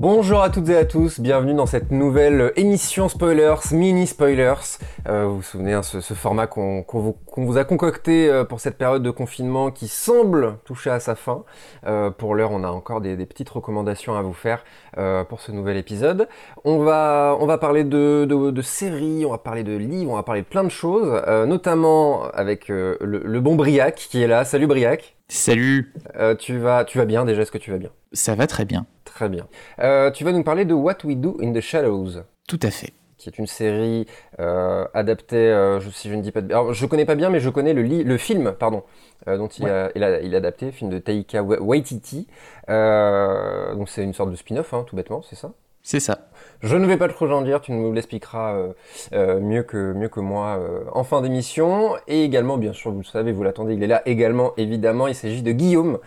[0.00, 4.54] Bonjour à toutes et à tous, bienvenue dans cette nouvelle émission spoilers, mini spoilers.
[5.10, 8.60] Euh, vous vous souvenez, hein, ce, ce, format qu'on vous, vous, a concocté euh, pour
[8.60, 11.44] cette période de confinement qui semble toucher à sa fin.
[11.84, 14.62] Euh, pour l'heure, on a encore des, des, petites recommandations à vous faire
[14.98, 16.28] euh, pour ce nouvel épisode.
[16.64, 20.16] On va, on va parler de, de, de, séries, on va parler de livres, on
[20.16, 24.44] va parler de plein de choses, notamment avec le, le, bon Briac qui est là.
[24.44, 25.16] Salut Briac.
[25.28, 25.92] Salut.
[26.38, 27.42] tu vas, tu vas bien déjà?
[27.42, 27.90] Est-ce que tu vas bien?
[28.12, 28.86] Ça va très bien.
[29.04, 29.46] Très bien.
[29.80, 32.22] Euh, tu vas nous parler de What We Do in the Shadows.
[32.48, 32.92] Tout à fait.
[33.20, 34.06] Qui est une série
[34.38, 36.50] euh, adaptée, euh, je, si je ne dis pas de...
[36.50, 38.82] Alors, je connais pas bien, mais je connais le, le film, pardon,
[39.28, 39.70] euh, dont il, ouais.
[39.70, 42.28] a, il, a, il, a, adapté, film de Taika Waititi.
[42.66, 45.52] Donc c'est une sorte de spin-off, hein, tout bêtement, c'est ça?
[45.82, 46.30] C'est ça.
[46.62, 48.56] Je ne vais pas trop en dire, tu nous l'expliqueras
[49.12, 50.58] mieux, que, mieux que moi
[50.92, 51.96] en fin d'émission.
[52.08, 55.14] Et également, bien sûr, vous le savez, vous l'attendez, il est là également, évidemment, il
[55.14, 55.98] s'agit de Guillaume.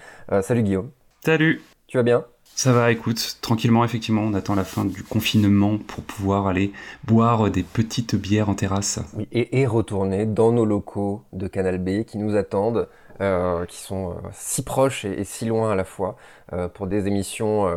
[0.41, 0.89] salut Guillaume.
[1.23, 1.61] Salut.
[1.85, 2.25] Tu vas bien?
[2.55, 6.71] Ça va, écoute, tranquillement, effectivement, on attend la fin du confinement pour pouvoir aller
[7.03, 8.99] boire des petites bières en terrasse.
[9.17, 12.87] Oui, et, et retourner dans nos locaux de Canal B qui nous attendent,
[13.21, 16.17] euh, qui sont euh, si proches et, si loin à la fois,
[16.51, 17.67] euh, pour des émissions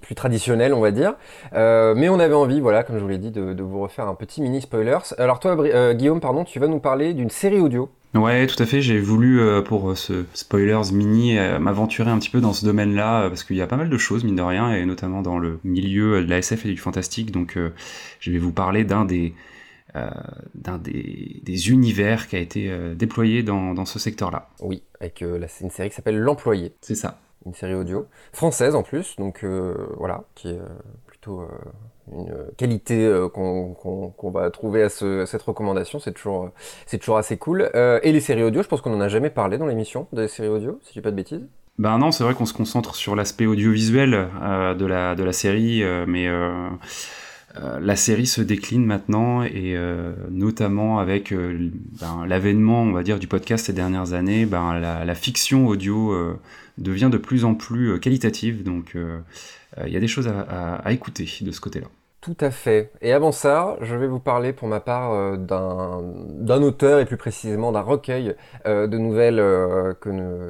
[0.00, 1.14] plus traditionnelles, on va dire.
[1.52, 4.40] mais on avait envie, voilà, comme je vous l'ai dit, de, vous refaire un petit
[4.40, 4.98] mini spoilers.
[5.18, 5.56] Alors toi,
[5.94, 8.80] Guillaume, pardon, tu vas nous parler d'une série audio Ouais, tout à fait.
[8.80, 13.56] J'ai voulu, pour ce spoilers mini, m'aventurer un petit peu dans ce domaine-là, parce qu'il
[13.56, 16.30] y a pas mal de choses, mine de rien, et notamment dans le milieu de
[16.30, 17.32] la SF et du fantastique.
[17.32, 17.58] Donc,
[18.20, 19.34] je vais vous parler d'un des,
[20.54, 24.48] d'un des, des, univers qui a été déployé dans, dans ce secteur-là.
[24.60, 26.74] Oui, avec là, c'est une série qui s'appelle L'Employé.
[26.80, 27.18] C'est ça.
[27.46, 30.60] Une série audio française en plus, donc voilà, qui est
[31.06, 31.42] plutôt
[32.12, 36.50] une qualité euh, qu'on qu qu va trouver à, ce, à cette recommandation, c'est toujours,
[36.86, 37.70] c'est toujours assez cool.
[37.74, 40.28] Euh, et les séries audio, je pense qu'on en a jamais parlé dans l'émission des
[40.28, 41.46] séries audio, si je dis pas de bêtises.
[41.78, 45.32] Ben non, c'est vrai qu'on se concentre sur l'aspect audiovisuel euh, de, la, de la
[45.32, 46.68] série, euh, mais euh,
[47.80, 49.76] la série se décline maintenant et
[50.30, 55.14] notamment avec ben, l'avènement, on va dire, du podcast ces dernières années, ben, la, la
[55.14, 56.14] fiction audio
[56.78, 58.96] devient de plus en plus qualitative, donc
[59.84, 61.88] il y a des choses à, à, à écouter de ce côté-là.
[62.20, 62.90] Tout à fait.
[63.00, 67.16] Et avant ça, je vais vous parler pour ma part euh, d'un auteur et plus
[67.16, 68.34] précisément d'un recueil
[68.66, 69.94] euh, de nouvelles euh,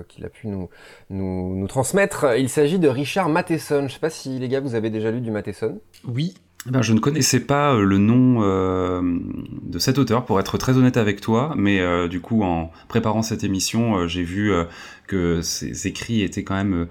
[0.08, 0.70] qu'il a pu nous,
[1.10, 2.24] nous, nous transmettre.
[2.38, 3.80] Il s'agit de Richard Matheson.
[3.80, 5.78] Je ne sais pas si les gars vous avez déjà lu du Matheson?
[6.06, 6.34] Oui.
[6.70, 9.00] Ben, je ne connaissais pas le nom euh,
[9.62, 13.22] de cet auteur, pour être très honnête avec toi, mais euh, du coup, en préparant
[13.22, 14.52] cette émission, j'ai vu
[15.06, 16.88] que ses écrits étaient quand même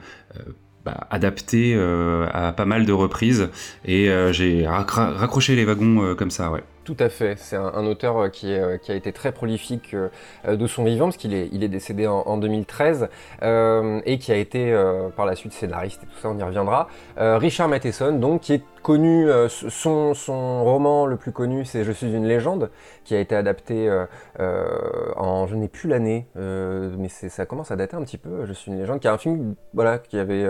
[0.88, 3.50] bah, adapté euh, à pas mal de reprises
[3.84, 6.64] et euh, j'ai raccroché les wagons euh, comme ça, ouais.
[6.88, 7.38] Tout à fait.
[7.38, 11.50] C'est un, auteur qui, a été très prolifique euh, de son vivant, parce qu'il est,
[11.52, 13.10] il est décédé en, en 2013,
[13.44, 16.44] euh, et qui a été euh, par la suite scénariste et tout ça, on y
[16.44, 16.88] reviendra.
[17.18, 22.26] Richard Matheson, donc, qui est connu, son, roman le plus connu, c'est Je suis une
[22.26, 22.70] légende,
[23.04, 23.92] qui a été adapté
[24.40, 28.72] en, je n'ai plus l'année, mais ça commence à dater un petit peu, Je suis
[28.72, 30.48] une légende, qui est un film, voilà, qui avait,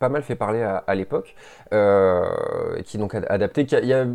[0.00, 1.36] pas mal fait parler à, à l'époque,
[2.84, 4.06] qui donc adapté, qui a, y a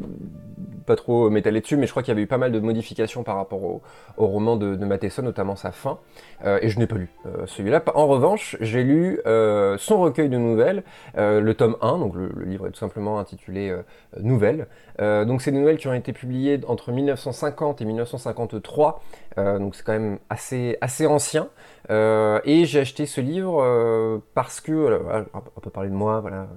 [0.84, 3.24] pas trop m'étaler dessus, mais je crois qu'il y avait eu pas mal de modifications
[3.24, 3.82] par rapport au,
[4.18, 6.00] roman de, de Matheson, notamment sa fin,
[6.46, 7.84] euh, et je n'ai pas lu euh, celui-là.
[7.96, 10.84] En revanche, j'ai lu euh, son recueil de nouvelles,
[11.18, 13.82] euh, le tome 1, donc le, livre est tout simplement intitulé euh,
[14.20, 14.68] Nouvelles.
[15.00, 19.02] donc c'est des nouvelles qui ont été publiées entre 1950 et 1953,
[19.38, 21.50] donc c'est quand même assez, assez ancien.
[21.90, 25.02] et j'ai acheté ce livre parce que,
[25.34, 26.48] on peut parler de moi voilà,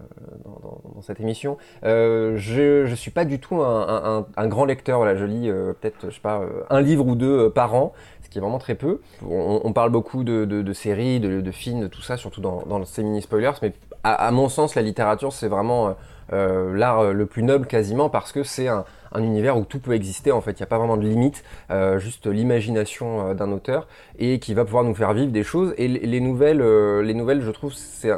[0.44, 5.48] dans, cette émission, je ne suis pas du tout un, grand lecteur, voilà, je lis
[5.48, 7.92] euh, peut-être, je pas, euh, un livre ou deux euh, par an,
[8.22, 9.00] ce qui est vraiment très peu.
[9.28, 13.52] On, parle beaucoup de, séries, de, films, de tout ça, surtout dans, dans ces mini-spoilers,
[13.62, 13.72] mais
[14.02, 15.92] à, mon sens, la littérature, c'est vraiment euh,
[16.30, 18.84] l'art le plus noble quasiment, parce que c'est un,
[19.16, 21.44] un, univers où tout peut exister, en fait, il n'y a pas vraiment de limite,
[21.70, 25.74] euh, juste l'imagination d'un auteur, et qui va pouvoir nous faire vivre des choses.
[25.78, 26.62] Et les nouvelles,
[27.02, 28.10] les nouvelles je trouve, c'est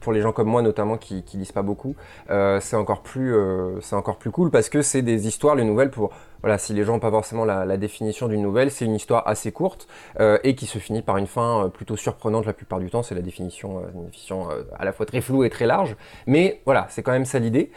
[0.00, 1.94] pour les gens comme moi notamment, qui, lisent pas beaucoup,
[2.28, 6.12] c'est encore, plus cool, parce que c'est des histoires, les nouvelles, pour
[6.46, 9.52] voilà, si les gens n'ont pas forcément la, définition d'une nouvelle, c'est une histoire assez
[9.52, 9.88] courte
[10.20, 13.02] euh, et qui se finit par une fin euh, plutôt surprenante la plupart du temps.
[13.02, 14.48] C'est la définition, euh, définition
[14.78, 15.96] à la fois très floue et très large,
[16.26, 17.70] mais voilà, c'est quand même ça l'idée.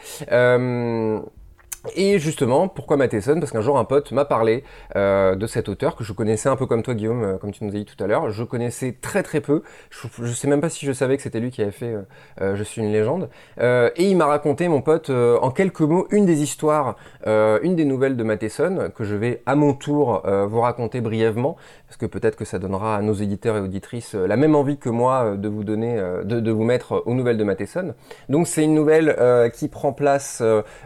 [1.95, 3.39] Et justement, pourquoi Matheson?
[3.39, 4.65] Parce qu'un jour, un pote m'a parlé
[4.97, 7.63] euh, de cet auteur que je connaissais un peu comme toi, Guillaume, euh, comme tu
[7.63, 8.29] nous as dit tout à l'heure.
[8.31, 9.63] Je connaissais très très peu.
[9.89, 11.95] Je, je sais même pas si je savais que c'était lui qui avait fait
[12.41, 13.29] euh, Je suis une légende.
[13.59, 16.95] et il m'a raconté, mon pote, en quelques mots, une des histoires,
[17.25, 21.55] une des nouvelles de Matheson que je vais à mon tour vous raconter brièvement,
[21.87, 24.89] parce que peut-être que ça donnera à nos éditeurs et auditrices la même envie que
[24.89, 27.93] moi de vous donner, de, de, vous mettre aux nouvelles de Matheson.
[28.27, 30.41] Donc c'est une nouvelle qui prend place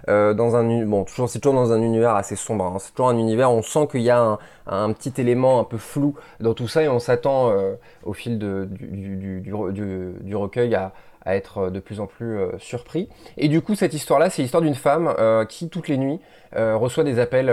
[0.07, 2.65] dans un bon, toujours, c'est toujours dans un univers assez sombre.
[2.65, 2.77] Hein.
[2.79, 4.37] C'est toujours un univers où on sent qu'il y a
[4.67, 8.37] un, petit élément un peu flou dans tout ça et on s'attend euh, au fil
[8.39, 9.53] du,
[10.33, 10.93] recueil à,
[11.25, 13.07] être de plus en plus euh, surpris.
[13.37, 16.19] Et du coup, cette histoire-là, c'est l'histoire d'une femme euh, qui, toutes les nuits,
[16.55, 17.51] reçoit des appels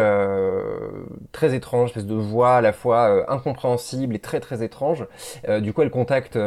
[1.32, 5.06] très étranges, espèce de voix à la fois incompréhensible et très très étrange.
[5.61, 6.38] du coup, elle contacte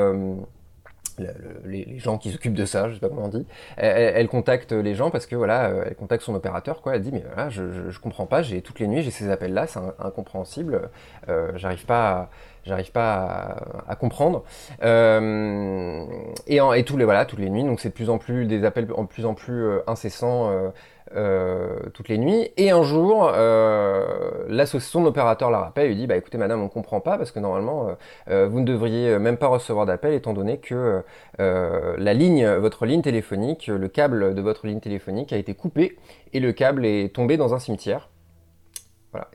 [1.66, 3.46] les, gens qui s'occupent de ça, je sais pas comment on dit,
[3.78, 6.96] elle, contacte les gens parce que voilà, euh, elle contacte son opérateur, quoi.
[6.96, 9.54] Elle dit mais voilà, je, je, comprends pas, j'ai toutes les nuits j'ai ces appels
[9.54, 10.90] là, c'est incompréhensible,
[11.30, 12.30] euh, j'arrive pas,
[12.66, 13.58] j'arrive pas
[13.88, 14.44] à, comprendre.
[14.84, 16.06] Euh,
[16.48, 18.46] et, en, et tous les voilà, toutes les nuits, donc c'est de plus en plus
[18.46, 20.52] des appels en plus en plus incessants.
[21.16, 22.50] Euh, toutes les nuits.
[22.58, 24.04] Et un jour, euh,
[24.48, 27.40] l'association d'opérateurs la rappelle et lui dit bah écoutez madame, on comprend pas parce que
[27.40, 27.90] normalement
[28.30, 31.04] euh, vous ne devriez même pas recevoir d'appel étant donné que
[31.38, 35.98] la ligne, votre ligne téléphonique, le câble de votre ligne téléphonique a été coupé
[36.32, 38.10] et le câble est tombé dans un cimetière.
[39.14, 39.28] Voilà,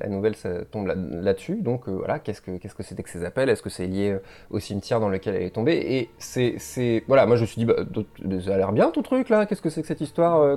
[0.00, 1.62] la, nouvelle ça tombe là-dessus.
[1.62, 3.48] donc euh, voilà, qu'est-ce que c'était que ces appels?
[3.48, 5.76] Est-ce que c'est lié euh, au cimetière dans lequel elle est tombée?
[5.76, 7.76] Et c'est voilà, moi je me suis dit bah,
[8.44, 9.46] ça a l'air bien ton truc là.
[9.46, 10.56] Qu'est-ce que c'est que cette histoire euh,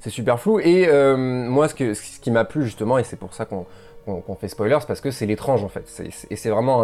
[0.00, 0.58] C'est super flou.
[0.58, 1.74] Et moi ce
[2.20, 5.62] qui m'a plu justement et c'est pour ça qu'on fait spoilers parce que c'est l'étrange
[5.62, 6.02] en fait.
[6.30, 6.82] et c'est vraiment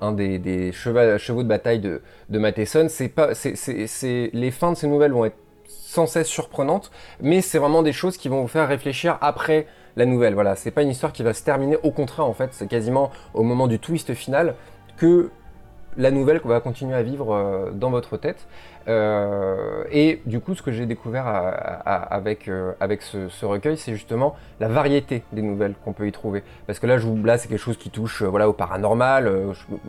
[0.00, 2.00] un des, chevaux, de bataille de,
[2.30, 2.86] de Matheson.
[4.32, 5.36] Les fins de ces nouvelles vont être
[5.68, 10.06] sans cesse surprenantes, mais c'est vraiment des choses qui vont vous faire réfléchir après la
[10.06, 10.34] nouvelle.
[10.34, 11.76] Voilà, c'est pas une histoire qui va se terminer.
[11.82, 14.54] Au contraire, en fait, c'est quasiment au moment du twist final
[14.96, 15.30] que
[15.96, 18.46] la nouvelle va continuer à vivre euh, dans votre tête.
[18.88, 21.26] Euh, et du coup, ce que j'ai découvert
[21.86, 26.42] avec, euh, ce, recueil, c'est justement la variété des nouvelles qu'on peut y trouver.
[26.66, 29.32] Parce que là, je, là c'est quelque chose qui touche voilà, au paranormal.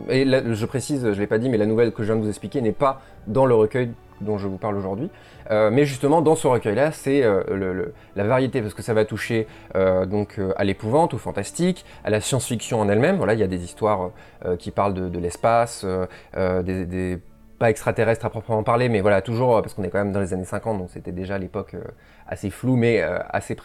[0.08, 2.28] et je précise, je l'ai pas dit, mais la nouvelle que je viens de vous
[2.28, 3.90] expliquer n'est pas dans le recueil
[4.20, 5.10] dont je vous parle aujourd'hui.
[5.50, 9.46] Euh, mais justement, dans ce recueil-là, c'est euh, la variété, parce que ça va toucher
[9.74, 13.16] euh, donc à l'épouvante, au fantastique, à la science-fiction en elle-même.
[13.16, 14.10] Voilà, il y a des histoires
[14.58, 15.86] qui parlent de, l'espace,
[16.34, 17.18] des,
[17.58, 20.34] pas extraterrestres à proprement parler, mais voilà, toujours, parce qu'on est quand même dans les
[20.34, 21.74] années 50, donc c'était déjà l'époque
[22.28, 23.56] assez flou, mais assez,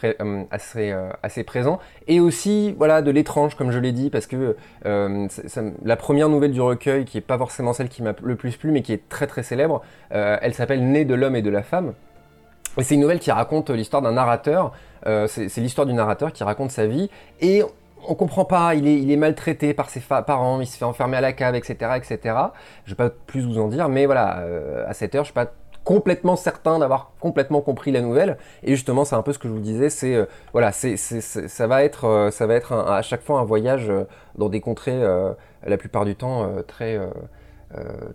[0.50, 1.78] assez, assez présent.
[2.06, 6.60] Et aussi, voilà, de l'étrange, comme je l'ai dit, parce que la première nouvelle du
[6.60, 9.26] recueil, qui est pas forcément celle qui m'a le plus plu, mais qui est très
[9.26, 11.94] très célèbre, elle s'appelle Né de l'homme et de la femme.
[12.78, 14.72] Et c'est une nouvelle qui raconte l'histoire d'un narrateur.
[15.26, 17.10] c'est l'histoire du narrateur qui raconte sa vie
[17.40, 17.62] et
[18.08, 21.16] on comprend pas, il est, il est maltraité par ses parents, il se fait enfermer
[21.16, 22.36] à la cave, etc., etc.
[22.84, 24.42] Je vais pas plus vous en dire, mais voilà,
[24.86, 25.52] à cette heure, je suis pas
[25.84, 28.38] complètement certain d'avoir complètement compris la nouvelle.
[28.62, 31.66] Et justement, c'est un peu ce que je vous disais, c'est euh, voilà, c'est, ça
[31.66, 34.04] va être, euh, ça va être à chaque fois un voyage euh,
[34.36, 35.00] dans des contrées,
[35.66, 36.98] la plupart du temps très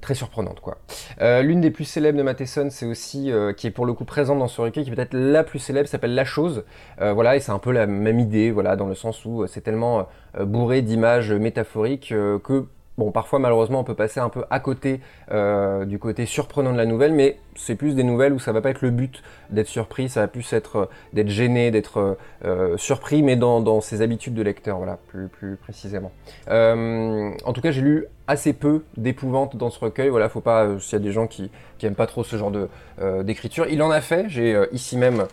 [0.01, 0.77] très surprenante quoi.
[1.19, 4.47] L'une des plus célèbres de Matheson, c'est aussi qui est pour le coup présente dans
[4.47, 6.63] ce recueil, qui peut-être la plus célèbre, s'appelle La Chose.
[6.99, 10.07] voilà, et c'est un peu la même idée, voilà, dans le sens où c'est tellement
[10.39, 12.65] bourré d'images métaphoriques que
[12.97, 15.01] Bon, parfois malheureusement on peut passer un peu à côté
[15.31, 18.59] euh, du côté surprenant de la nouvelle, mais c'est plus des nouvelles où ça va
[18.59, 22.75] pas être le but d'être surpris, ça va plus être euh, d'être gêné, d'être euh,
[22.77, 26.11] surpris, mais dans, ses habitudes de lecteur, voilà, plus, plus précisément.
[26.47, 30.93] en tout cas, j'ai lu assez peu d'épouvante dans ce recueil, voilà, faut pas, s'il
[30.93, 32.67] y a des gens qui, qui aiment pas trop ce genre de
[33.21, 35.27] d'écriture, il en a fait, j'ai ici même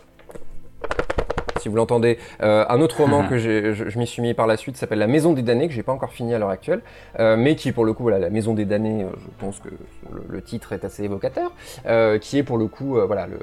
[1.65, 2.19] si vous l'entendez.
[2.43, 5.07] Euh, un autre roman que je, je m'y suis mis par la suite s'appelle La
[5.07, 6.81] Maison des damnés, que j'ai pas encore fini à l'heure actuelle,
[7.19, 9.69] euh, mais qui pour le coup, voilà, La Maison des damnés, euh, je pense que
[10.29, 11.51] le, titre est assez évocateur,
[12.21, 13.39] qui est pour le coup, voilà, le,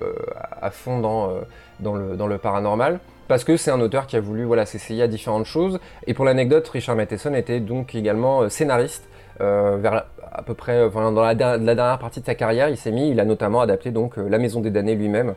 [0.61, 1.33] à fond dans,
[1.81, 5.03] dans, le, dans le paranormal parce que c'est un auteur qui a voulu voilà, s'essayer
[5.03, 5.81] à différentes choses.
[6.07, 9.09] Et pour l'anecdote, Richard Matheson était donc également scénariste.
[9.41, 13.11] vers à peu près dans la, la, dernière partie de sa carrière, il s'est mis,
[13.11, 15.35] il a notamment adapté donc La Maison des damnés lui-même,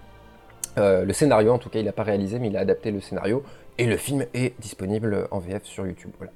[0.77, 3.01] euh, le scénario, en tout cas, il n'a pas réalisé, mais il a adapté le
[3.01, 3.43] scénario.
[3.77, 6.11] Et le film est disponible en VF sur YouTube.
[6.17, 6.31] Voilà.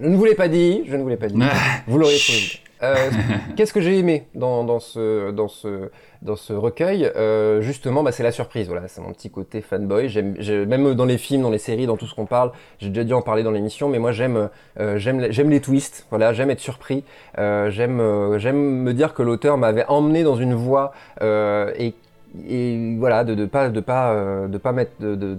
[0.00, 1.38] Je, ne vous l'ai pas dit, je ne vous l'ai pas dit.
[1.86, 2.70] vous l'auriez trouvé.
[2.82, 3.10] Euh,
[3.56, 5.90] Qu'est-ce que j'ai aimé dans, dans, ce, dans, ce,
[6.22, 7.10] dans ce recueil?
[7.16, 8.68] Euh, Justement, bah, c'est la surprise.
[8.68, 10.08] Voilà, c'est mon petit côté fanboy.
[10.08, 10.34] J'aime,
[10.66, 13.12] même dans les films, dans les séries, dans tout ce qu'on parle, j'ai déjà dû
[13.12, 16.06] en parler dans l'émission, mais moi j'aime, euh, j'aime, les twists.
[16.10, 17.04] Voilà, j'aime être surpris.
[17.36, 21.94] J'aime, j'aime me dire que l'auteur m'avait emmené dans une voie et
[22.48, 25.36] et voilà, de ne pas, de pas, de pas mettre de,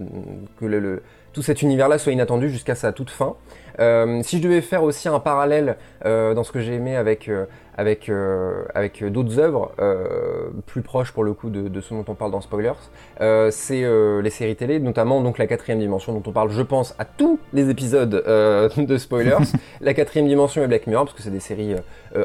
[0.59, 1.01] que
[1.33, 3.35] tout cet univers-là soit inattendu jusqu'à sa toute fin.
[3.77, 7.29] Si je devais faire aussi un parallèle dans ce que j'ai aimé avec,
[7.77, 12.15] avec, euh, avec d'autres œuvres euh, plus proches pour le coup de, ce dont on
[12.15, 12.73] parle dans Spoilers.
[13.21, 13.81] Euh, c'est
[14.21, 17.39] les séries télé, notamment donc la quatrième dimension dont on parle, je pense, à tous
[17.53, 18.09] les épisodes
[18.77, 19.37] de Spoilers.
[19.81, 21.75] la quatrième dimension et Black Mirror, parce que c'est des séries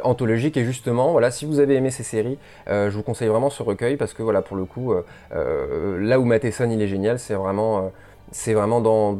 [0.04, 0.56] anthologiques.
[0.56, 2.38] Et justement, voilà, si vous avez aimé ces séries,
[2.68, 4.94] je vous conseille vraiment ce recueil parce que voilà, pour le coup,
[5.32, 7.90] là où Matheson il est génial, c'est vraiment
[8.32, 9.18] c'est vraiment dans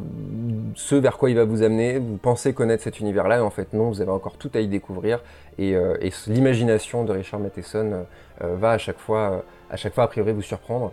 [0.75, 1.99] ce vers quoi il va vous amener.
[1.99, 4.67] Vous pensez connaître cet univers-là, et en fait non, vous avez encore tout à y
[4.67, 5.23] découvrir.
[5.57, 5.97] Et, euh,
[6.27, 8.05] l'imagination de Richard Matheson
[8.41, 10.91] euh, va à chaque fois, à chaque fois a priori vous surprendre.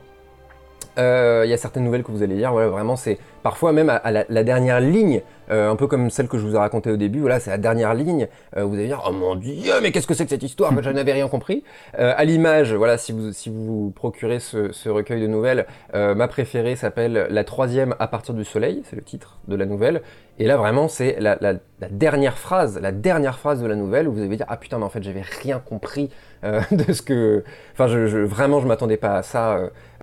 [0.98, 3.90] Euh, il y a certaines nouvelles que vous allez lire, voilà, vraiment c'est parfois même
[3.90, 6.96] à, la, dernière ligne, euh, un peu comme celle que je vous ai racontée au
[6.96, 10.06] début, voilà, c'est la dernière ligne, euh, vous allez dire, oh mon dieu, mais qu'est-ce
[10.06, 11.64] que c'est que cette histoire, je n'avais rien compris.
[11.94, 17.26] à l'image, voilà, si vous, si vous procurez ce, recueil de nouvelles, ma préférée s'appelle
[17.30, 20.02] La troisième à partir du soleil, c'est le titre de la nouvelle,
[20.38, 21.36] et là vraiment c'est la,
[21.90, 24.84] dernière phrase, la dernière phrase de la nouvelle où vous allez dire, ah putain, mais
[24.84, 26.10] en fait j'avais rien compris
[26.44, 29.58] de ce que, enfin je, je, vraiment je m'attendais pas à ça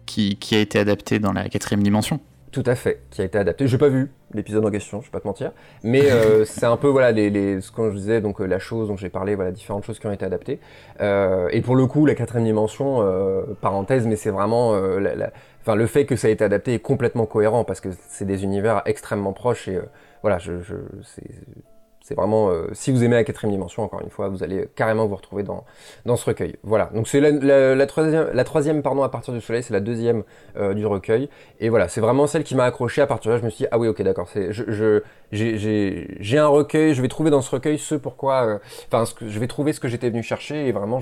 [0.06, 2.20] qui, a été adapté dans la quatrième dimension.
[2.52, 3.66] Tout à fait, qui a été adapté.
[3.68, 5.52] Je n'ai pas vu l'épisode en question, je vais pas te mentir,
[5.84, 8.90] mais euh, c'est un peu voilà les, ce que je disais donc euh, la chose
[8.90, 10.60] dont j'ai parlé, voilà différentes choses qui ont été adaptées.
[11.00, 13.06] Euh, et pour le coup, la quatrième dimension,
[13.62, 14.72] parenthèse, mais c'est vraiment,
[15.62, 18.44] enfin le fait que ça a été adapté est complètement cohérent parce que c'est des
[18.44, 19.80] univers extrêmement proches et
[20.22, 21.24] voilà, je, je c'est
[22.16, 25.16] vraiment, euh, si vous aimez la quatrième dimension, encore une fois, vous allez carrément vous
[25.16, 25.64] retrouver dans,
[26.16, 26.56] ce recueil.
[26.64, 30.24] Voilà, donc c'est la, troisième, la troisième pardon, à partir du soleil, c'est la deuxième
[30.58, 31.30] euh, du recueil.
[31.60, 33.02] Et voilà, c'est vraiment celle qui m'a accroché.
[33.02, 35.02] À partir de là, je me suis dit, ah oui, ok, d'accord, je,
[35.32, 38.58] j'ai un recueil, je vais trouver dans ce recueil ce pourquoi, euh,
[38.92, 40.68] enfin, je vais trouver ce que j'étais venu chercher.
[40.68, 41.00] Et vraiment,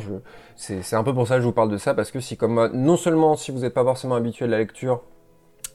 [0.56, 2.70] c'est un peu pour ça que je vous parle de ça, parce que si comme
[2.74, 5.02] non seulement si vous n'êtes pas forcément habitué de la lecture,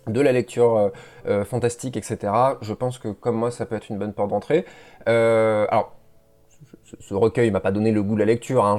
[0.07, 0.89] de la lecture euh,
[1.27, 2.33] euh, fantastique, etc.
[2.61, 4.65] Je pense que comme moi, ça peut être une bonne porte d'entrée.
[5.09, 5.95] Euh, alors,
[7.01, 8.77] ce, recueil m'a pas donné le goût de la lecture, hein,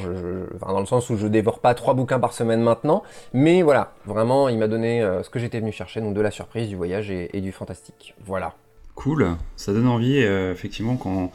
[0.62, 3.04] dans le sens où je dévore pas trois bouquins par semaine maintenant,
[3.34, 6.70] mais voilà, vraiment, il m'a donné ce que j'étais venu chercher, donc de la surprise,
[6.70, 8.16] du voyage et, du fantastique.
[8.24, 8.54] Voilà.
[8.94, 11.32] Cool, ça donne envie, effectivement, quand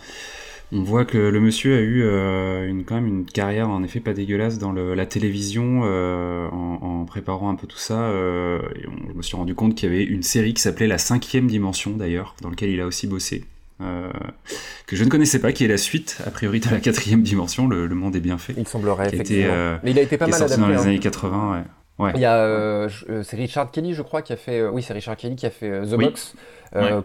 [0.73, 4.13] voit que le monsieur a eu euh, une, quand même une carrière en effet pas
[4.13, 8.01] dégueulasse dans la télévision euh, en, préparant un peu tout ça.
[8.01, 10.99] Euh, et je me suis rendu compte qu'il y avait une série qui s'appelait La
[10.99, 13.45] cinquième dimension d'ailleurs, dans laquelle il a aussi bossé.
[13.81, 17.67] que je ne connaissais pas, qui est la suite, a priori, de la quatrième dimension,
[17.67, 18.55] le, monde est bien fait.
[18.57, 19.79] Il semblerait, effectivement.
[19.83, 20.61] Mais il a été pas mal adapté.
[20.61, 20.83] dans les hein.
[20.83, 21.65] années 80, ouais.
[22.15, 24.61] Il y a, euh, euh, c'est Richard Kelly, je crois, qui a fait.
[24.61, 26.35] Euh, oui, c'est Richard Kelly qui a fait The Box,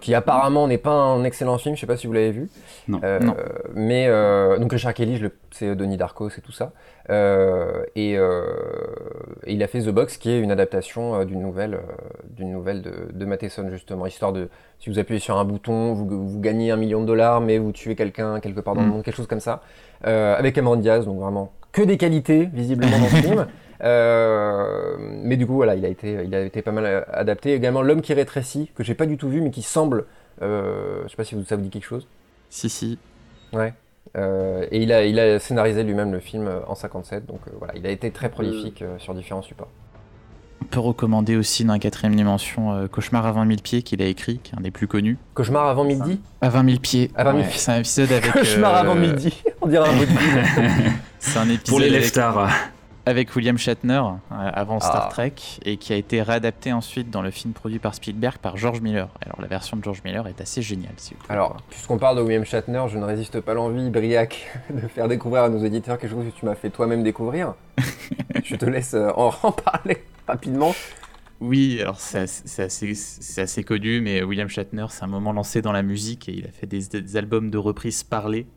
[0.02, 1.76] qui apparemment n'est pas un excellent film.
[1.76, 2.50] Je sais pas si vous l'avez vu.
[2.88, 3.02] Non.
[3.74, 4.08] Mais
[4.60, 5.22] donc Richard Kelly,
[5.52, 6.72] c'est Denis Darko, c'est tout ça.
[7.96, 8.18] Et,
[9.48, 11.80] il a fait The Box, qui est une adaptation d'une nouvelle,
[12.30, 14.50] d'une nouvelle de, de Matheson justement, histoire de
[14.80, 17.96] si vous appuyez sur un bouton, vous, gagnez un million de dollars, mais vous tuez
[17.96, 18.92] quelqu'un quelque part dans le mm.
[18.92, 19.62] monde, quelque chose comme ça,
[20.04, 23.46] avec Cameron Diaz, donc vraiment que des qualités visiblement dans ce film.
[23.84, 27.54] Euh, mais du coup, voilà, il a été, il a été pas mal adapté.
[27.54, 30.06] Également, L'homme qui rétrécit, que j'ai pas du tout vu, mais qui semble.
[30.42, 32.08] Euh, je sais pas si ça vous dit quelque chose.
[32.50, 32.98] Si, si.
[33.54, 33.74] Ouais.
[34.18, 37.86] Euh, et il a, il a scénarisé lui-même le film en 57, donc voilà, il
[37.86, 39.68] a été très prolifique sur différents supports.
[40.62, 44.06] On peut recommander aussi dans la quatrième dimension Cauchemar à 20 000 pieds qu'il a
[44.06, 45.18] écrit, qui est un des plus connus.
[45.34, 47.12] Cauchemar avant midi À 20 000 pieds.
[47.16, 48.32] À 20 000 C'est un épisode avec.
[48.32, 50.10] Cauchemar avant midi, on dirait un mot de
[51.20, 51.68] C'est un épisode.
[51.68, 52.75] Pour les avec
[53.06, 55.12] avec William Shatner euh, avant Star ah.
[55.12, 58.82] Trek et qui a été réadapté ensuite dans le film produit par Spielberg par George
[58.82, 59.10] Miller.
[59.22, 60.94] Alors la version de George Miller est assez géniale.
[60.98, 64.88] Si vous Alors, puisqu'on parle de William Shatner, je ne résiste pas l'envie, Briac, de
[64.88, 67.54] faire découvrir à nos éditeurs quelque chose que tu m'as fait toi-même découvrir.
[68.44, 70.74] je te laisse euh, en, parler rapidement.
[71.42, 75.84] Oui, alors c'est assez, assez, connu, mais William Shatner, c'est un moment lancé dans la
[75.84, 78.48] musique et il a fait des, des albums de reprises parlées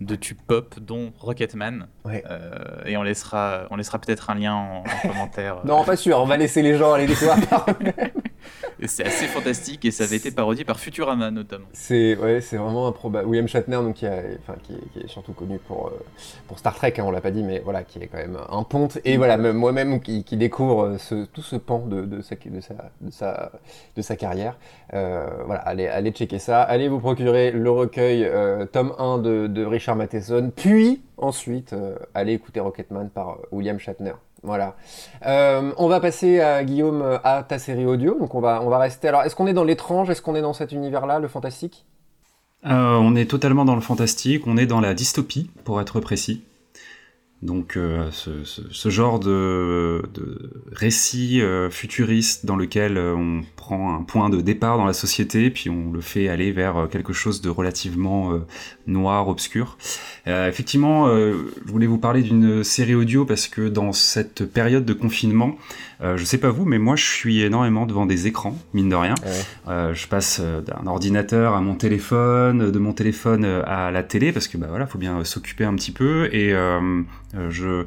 [0.00, 1.86] de tubes pop, dont Rocketman.
[2.06, 2.50] Euh,
[2.86, 5.58] et on laissera, on laissera peut-être un lien en, commentaire.
[5.64, 7.66] non, pas sûr, on va laisser les gens aller découvrir par
[8.86, 11.66] C'est assez fantastique et ça avait été parodié par Futurama notamment.
[11.72, 13.28] C'est ouais, c'est vraiment improbable.
[13.28, 16.04] William Shatner, donc, qui, enfin, qui, est, surtout connu pour, euh,
[16.48, 18.62] pour Star Trek, hein, on l'a pas dit, mais voilà, qui est quand même un
[18.62, 18.98] ponte.
[19.04, 23.10] Et voilà, moi-même qui, découvre ce, tout ce pan de, de, sa, de, sa, de,
[23.10, 23.52] sa,
[23.96, 24.56] de sa carrière.
[24.94, 26.62] Euh, voilà, allez, allez checker ça.
[26.62, 28.30] Allez vous procurer le recueil
[28.72, 33.78] tome 1 de, de Richard Matheson, puis ensuite euh, aller écouter Rocketman par euh, William
[33.78, 34.14] Shatner.
[34.42, 34.74] Voilà.
[35.26, 38.18] Euh, on va passer à Guillaume à ta série audio.
[38.18, 39.08] Donc on va on va rester.
[39.08, 40.10] Alors est-ce qu'on est dans l'étrange?
[40.10, 41.84] Est-ce qu'on est dans cet univers-là, le fantastique?
[42.64, 44.46] On est totalement dans le fantastique.
[44.46, 46.42] On est dans la dystopie, pour être précis.
[47.42, 50.02] Donc euh, ce, genre de,
[50.72, 55.48] récit euh, futuriste dans lequel euh, on prend un point de départ dans la société,
[55.48, 58.38] puis on le fait aller vers quelque chose de relativement
[58.86, 59.78] noir, obscur.
[60.26, 65.56] effectivement, je voulais vous parler d'une série audio parce que dans cette période de confinement,
[66.02, 69.14] je sais pas vous, mais moi je suis énormément devant des écrans, mine de rien.
[69.66, 74.58] je passe d'un ordinateur à mon téléphone, de mon téléphone à la télé parce que
[74.58, 77.02] bah voilà, faut bien s'occuper un petit peu et euh,
[77.48, 77.84] je, euh,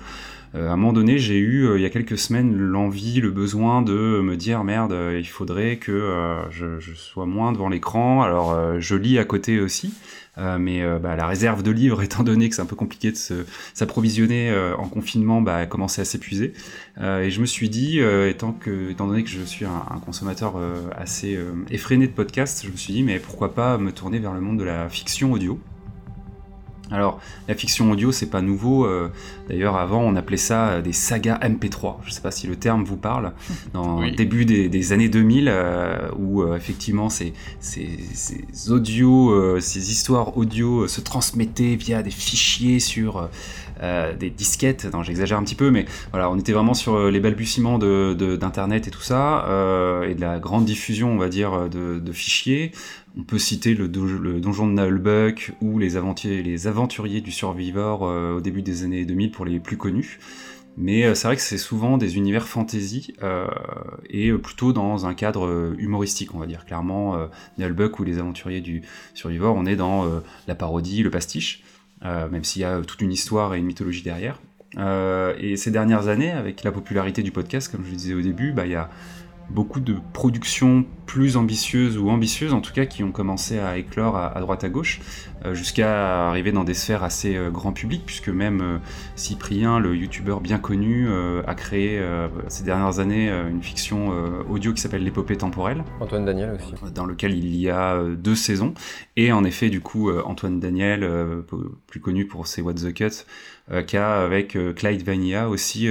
[0.53, 3.81] à un moment donné, j'ai eu, euh, il y a quelques semaines, l'envie, le besoin
[3.81, 8.21] de me dire merde, il faudrait que je, sois moins devant l'écran.
[8.21, 9.93] Alors, je lis à côté aussi,
[10.37, 13.17] mais bah, la réserve de livres, étant donné que c'est un peu compliqué de
[13.73, 16.53] s'approvisionner en confinement, bah, a commencé à s'épuiser.
[17.01, 20.55] et je me suis dit, étant, que, étant donné que je suis un, un consommateur
[20.95, 21.39] assez
[21.71, 24.59] effréné de podcasts, je me suis dit, mais pourquoi pas me tourner vers le monde
[24.59, 25.59] de la fiction audio?
[26.91, 28.85] Alors, la fiction audio, c'est pas nouveau.
[28.85, 29.09] Euh,
[29.47, 31.95] d'ailleurs, avant, on appelait ça euh, des sagas MP3.
[32.05, 33.31] Je sais pas si le terme vous parle.
[33.73, 37.97] Dans le début des, années 2000, euh, où effectivement, ces, ces,
[38.69, 43.29] audios, ces histoires audio se transmettaient via des fichiers sur
[43.81, 44.87] des disquettes.
[44.93, 48.91] Non, j'exagère un petit peu, mais voilà, on était vraiment sur les balbutiements d'Internet et
[48.91, 49.45] tout ça,
[50.07, 52.71] et de la grande diffusion, on va dire, de, de fichiers.
[53.15, 58.63] On peut citer le, donjon de Nullbuck ou les, aventuriers, du Survivor euh, au début
[58.63, 60.19] des années 2000 pour les plus connus.
[60.77, 63.45] Mais euh, c'est vrai que c'est souvent des univers fantasy euh,
[64.09, 66.65] et plutôt dans un cadre humoristique, on va dire.
[66.65, 67.29] Clairement,
[67.59, 68.81] Nullbuck ou les aventuriers du
[69.13, 71.63] Survivor, on est dans la parodie, le pastiche,
[72.01, 74.41] même s'il y a toute une histoire et une mythologie derrière.
[75.37, 78.53] et ces dernières années, avec la popularité du podcast, comme je le disais au début,
[78.53, 78.89] bah, il y a
[79.49, 84.15] beaucoup de productions plus ambitieuses ou ambitieuses en tout cas qui ont commencé à éclore
[84.15, 85.01] à, droite à gauche
[85.45, 88.77] euh, jusqu'à arriver dans des sphères assez euh, grand public puisque même euh,
[89.15, 91.07] Cyprien le youtubeur bien connu
[91.45, 92.01] a créé
[92.47, 94.11] ces dernières années une fiction
[94.49, 95.83] audio qui s'appelle l'épopée temporelle.
[95.99, 96.73] Antoine Daniel aussi.
[96.93, 98.73] Dans lequel il y a deux saisons.
[99.15, 101.07] Et en effet du coup Antoine Daniel
[101.87, 103.25] plus connu pour ses What the Cut
[103.85, 105.89] qui a avec Clyde Vanilla aussi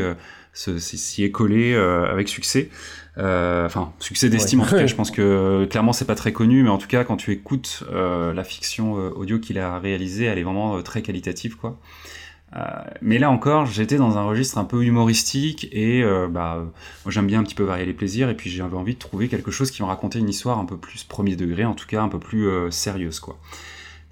[0.52, 2.70] s'y est collé avec succès
[3.18, 4.86] euh, enfin, succès d'estime en tout cas.
[4.86, 7.84] Je pense que clairement c'est pas très connu, mais en tout cas quand tu écoutes
[7.92, 11.78] euh, la fiction euh, audio qu'il a réalisée, elle est vraiment très qualitative quoi.
[13.02, 16.64] mais là encore, j'étais dans un registre un peu humoristique et bah,
[17.04, 19.28] moi j'aime bien un petit peu varier les plaisirs et puis j'avais envie de trouver
[19.28, 22.02] quelque chose qui me racontait une histoire un peu plus premier degré, en tout cas
[22.02, 23.38] un peu plus sérieuse quoi.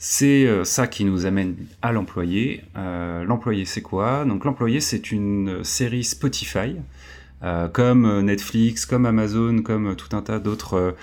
[0.02, 2.64] C'est ça qui nous amène à l'employé.
[2.74, 4.24] l'employé c'est quoi?
[4.24, 6.76] Donc l'employé c'est une série Spotify
[7.42, 10.94] euh, comme euh, Netflix, comme Amazon, comme euh, tout un tas d'autres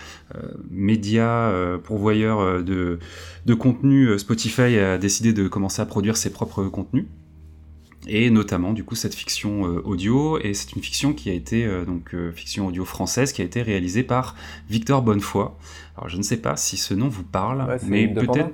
[0.69, 2.99] médias pourvoyeurs de,
[3.45, 7.05] de contenu, Spotify a décidé de commencer à produire ses propres contenus
[8.07, 12.15] et notamment du coup cette fiction audio et c'est une fiction qui a été donc
[12.33, 14.35] fiction audio française qui a été réalisée par
[14.69, 15.49] Victor Bonnefoy.
[15.95, 18.51] Alors je ne sais pas si ce nom vous parle, mais peut-être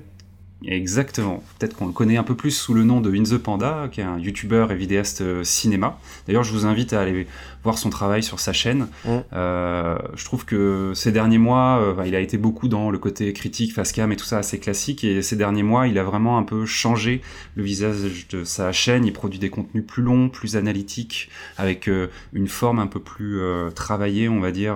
[0.66, 1.44] Exactement.
[1.60, 4.02] Peut-être qu'on le connaît un peu plus sous le nom de In the Panda, qui
[4.02, 6.00] est un youtubeur et vidéaste euh, cinéma.
[6.26, 7.28] D'ailleurs, je vous invite à aller
[7.64, 8.88] voir son travail sur sa chaîne.
[9.06, 9.10] Mm.
[9.34, 12.98] Euh, je trouve que ces derniers mois, euh, bah, il a été beaucoup dans le
[12.98, 15.04] côté critique, face cam et tout ça assez classique.
[15.04, 17.22] Et ces derniers mois, il a vraiment un peu changé
[17.56, 19.06] le visage de sa chaîne.
[19.06, 21.90] Il produit des contenus plus longs, plus analytiques, avec
[22.34, 23.42] une forme un peu plus
[23.76, 24.76] travaillée, on va dire.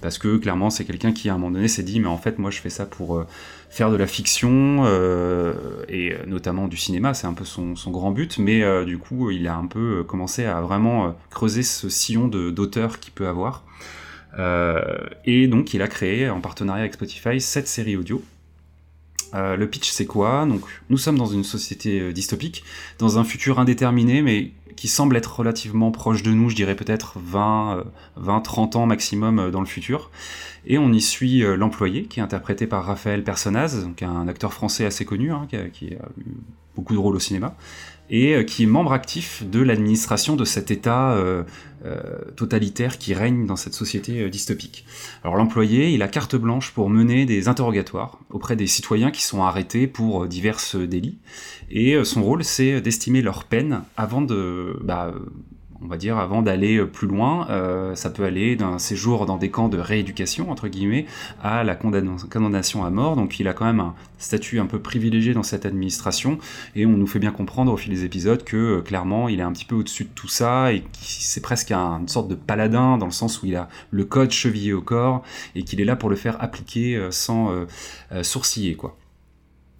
[0.00, 2.38] Parce que clairement, c'est quelqu'un qui à un moment donné s'est dit, mais en fait,
[2.38, 3.24] moi, je fais ça pour
[3.70, 5.52] faire de la fiction euh,
[5.88, 9.46] et notamment du cinéma, c'est un peu son, grand but, mais euh, du coup il
[9.46, 13.64] a un peu commencé à vraiment creuser ce sillon d'auteur qu'il peut avoir.
[14.38, 18.22] Euh, et donc il a créé en partenariat avec Spotify cette série audio.
[19.34, 20.46] Le pitch c'est quoi?
[20.88, 22.64] Nous sommes dans une société dystopique,
[22.98, 27.18] dans un futur indéterminé, mais qui semble être relativement proche de nous, je dirais peut-être
[27.18, 30.10] 20, 20, 30 ans maximum dans le futur.
[30.66, 34.84] Et on y suit euh, l'employé, qui est interprété par Raphaël Personnaz, un acteur français
[34.84, 36.24] assez connu, hein, qui, a, eu
[36.76, 37.56] beaucoup de rôles au cinéma,
[38.10, 41.44] et euh, qui est membre actif de l'administration de cet État euh,
[42.36, 44.84] totalitaire qui règne dans cette société dystopique.
[45.22, 49.42] Alors l'employé, il a carte blanche pour mener des interrogatoires auprès des citoyens qui sont
[49.44, 51.18] arrêtés pour divers délits,
[51.70, 54.76] et son rôle, c'est d'estimer leur peine avant de...
[54.82, 55.14] Bah,
[55.82, 59.36] on va dire, avant d'aller euh, plus loin, euh, ça peut aller d'un séjour dans
[59.36, 61.06] des camps de rééducation, entre guillemets,
[61.42, 63.16] à la condamnation à mort.
[63.16, 66.38] Donc il a quand même un statut un peu privilégié dans cette administration,
[66.74, 69.44] et on nous fait bien comprendre au fil des épisodes que euh, clairement il est
[69.44, 73.06] un petit peu au-dessus de tout ça, et c'est presque une sorte de paladin, dans
[73.06, 75.22] le sens où il a le code chevillé au corps,
[75.54, 77.52] et qu'il est là pour le faire appliquer sans
[78.22, 78.97] sourciller, quoi.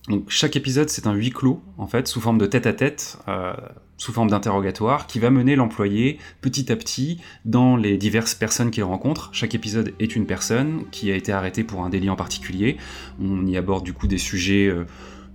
[0.09, 3.53] Donc chaque épisode, c'est un huis clos, en fait, sous forme de tête-à-tête, euh,
[3.99, 8.85] sous forme d'interrogatoire, qui va mener l'employé petit à petit dans les diverses personnes qu'il
[8.85, 9.29] rencontre.
[9.33, 12.79] Chaque épisode est une personne qui a été arrêtée pour un délit en particulier.
[13.21, 14.67] On y aborde du coup des sujets...
[14.67, 14.85] Euh,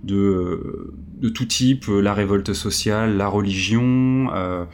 [0.04, 0.94] de,
[1.34, 4.64] tout type, la révolte sociale, la religion, euh,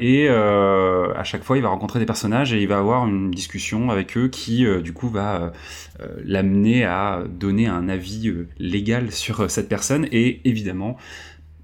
[0.00, 3.30] et euh, à chaque fois, il va rencontrer des personnages et il va avoir une
[3.30, 5.52] discussion avec eux qui, euh, du coup, va
[6.00, 10.06] euh, l'amener à donner un avis légal sur cette personne.
[10.12, 10.96] Et évidemment,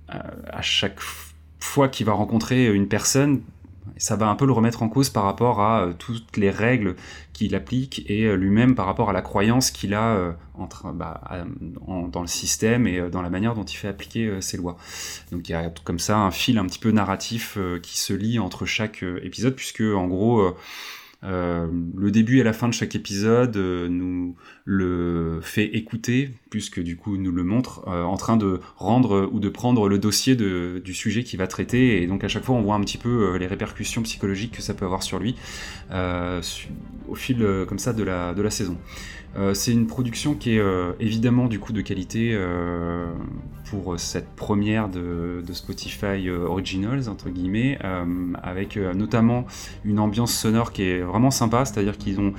[0.09, 0.99] à chaque
[1.61, 3.41] fois qu'il va rencontrer une personne,
[3.97, 6.97] ça va un peu le remettre en cause par rapport à toutes les règles
[7.33, 11.21] qu'il applique et lui-même par rapport à la croyance qu'il a entre, bah,
[11.87, 14.77] dans le système et dans la manière dont il fait appliquer ses lois.
[15.33, 18.39] Donc il y a comme ça un fil un petit peu narratif qui se lie
[18.39, 20.55] entre chaque épisode, puisque en gros
[21.25, 26.81] euh, le début et la fin de chaque épisode euh, nous le fait écouter, puisque
[26.81, 30.37] du coup nous le montre, euh, en train de rendre ou de prendre le dossier
[30.37, 33.37] du sujet qu'il va traiter, et donc à chaque fois on voit un petit peu
[33.37, 35.35] les répercussions psychologiques que ça peut avoir sur lui
[35.91, 38.77] au fil comme ça de la saison.
[39.37, 43.07] Euh, c'est une production qui est euh, évidemment du coup de qualité euh,
[43.69, 47.79] pour cette première de, Spotify Originals entre guillemets,
[48.43, 49.47] avec notamment
[49.85, 52.35] une ambiance sonore qui est vraiment sympa, c'est-à-dire qu'ils ont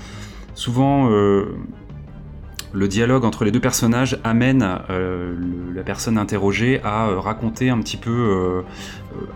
[0.54, 7.98] souvent le dialogue entre les deux personnages amène la personne interrogée à raconter un petit
[7.98, 8.64] peu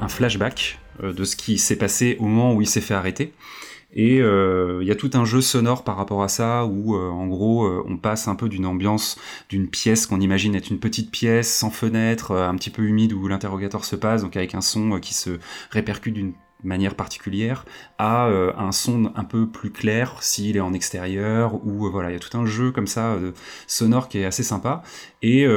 [0.01, 3.33] un flashback de ce qui s'est passé au moment où il s'est fait arrêter.
[3.93, 7.09] Et il euh, y a tout un jeu sonore par rapport à ça où euh,
[7.09, 10.79] en gros euh, on passe un peu d'une ambiance d'une pièce qu'on imagine être une
[10.79, 14.61] petite pièce sans fenêtre, un petit peu humide où l'interrogateur se passe, donc avec un
[14.61, 15.39] son qui se
[15.71, 17.65] répercute d'une manière particulière
[17.97, 22.15] à un son un peu plus clair s'il est en extérieur ou voilà il y
[22.17, 23.17] a tout un jeu comme ça
[23.65, 24.83] sonore qui est assez sympa.
[25.21, 25.47] Et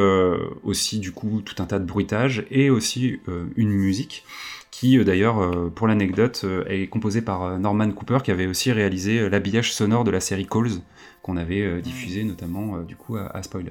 [0.62, 3.20] aussi du coup tout un tas de bruitages et aussi
[3.56, 4.24] une musique
[4.72, 8.72] qui euh, d'ailleurs, euh, pour l'anecdote, euh, est composé par Norman Cooper, qui avait aussi
[8.72, 10.80] réalisé l'habillage sonore de la série Calls,
[11.22, 13.70] qu'on avait diffusé notamment du coup à, Spoilers.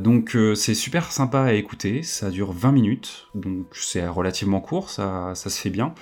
[0.00, 5.36] donc c'est super sympa à écouter, ça dure 20 minutes, donc c'est relativement court, ça,
[5.36, 5.94] ça, se fait bien.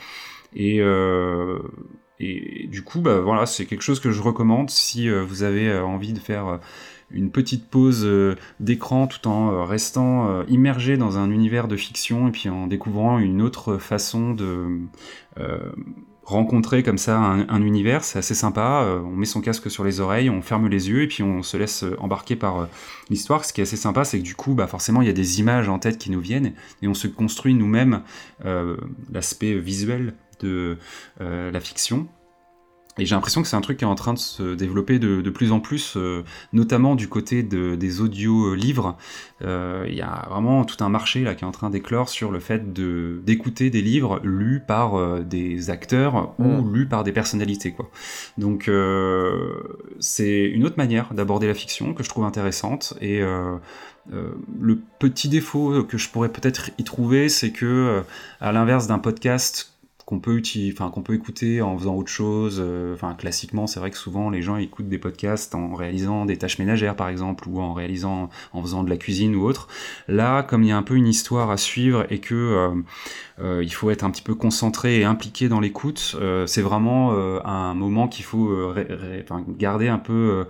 [0.55, 0.79] Et,
[2.21, 6.15] et du coup, bah, voilà, c'est quelque chose que je recommande si vous avez envie
[6.15, 6.59] de faire
[7.11, 11.77] une petite pause euh, d'écran tout en euh, restant euh, immergé dans un univers de
[11.77, 14.81] fiction et puis en découvrant une autre façon de
[16.23, 18.87] rencontrer comme ça un, univers, c'est assez sympa.
[19.05, 21.57] on met son casque sur les oreilles, on ferme les yeux et puis on se
[21.59, 22.69] laisse embarquer par
[23.11, 23.45] l'histoire.
[23.45, 25.41] Ce qui est assez sympa, c'est que du coup, bah forcément, il y a des
[25.41, 28.03] images en tête qui nous viennent et on se construit nous-mêmes
[29.13, 30.79] l'aspect visuel de
[31.21, 32.09] la fiction.
[32.99, 35.21] Et j'ai l'impression que c'est un truc qui est en train de se développer de,
[35.21, 38.97] de plus en plus, euh, notamment du côté de, des audio-livres.
[39.43, 42.31] Euh, il y a vraiment tout un marché là qui est en train d'éclore sur
[42.31, 46.73] le fait de d'écouter des livres lus par euh, des acteurs ou mm.
[46.73, 47.73] lus par des personnalités.
[47.73, 47.91] Quoi.
[48.39, 48.71] Donc
[49.99, 52.95] c'est une autre manière d'aborder la fiction que je trouve intéressante.
[53.01, 53.21] Et
[54.11, 58.03] le petit défaut que je pourrais peut-être y trouver, c'est que
[58.41, 59.74] à l'inverse d'un podcast
[60.07, 62.59] qu'on peut enfin qu'on peut écouter en faisant autre chose.
[62.63, 66.37] Euh, enfin, classiquement, c'est vrai que souvent les gens écoutent des podcasts en réalisant des
[66.37, 69.69] tâches ménagères, par exemple, ou en réalisant, en faisant de la cuisine ou autre.
[70.09, 72.83] Là, comme il y a un peu une histoire à suivre et que euh,
[73.41, 76.17] euh, il faut être un petit peu concentré et impliqué dans l'écoute.
[76.47, 77.13] C'est vraiment
[77.45, 78.75] un moment qu'il faut
[79.49, 80.47] garder un peu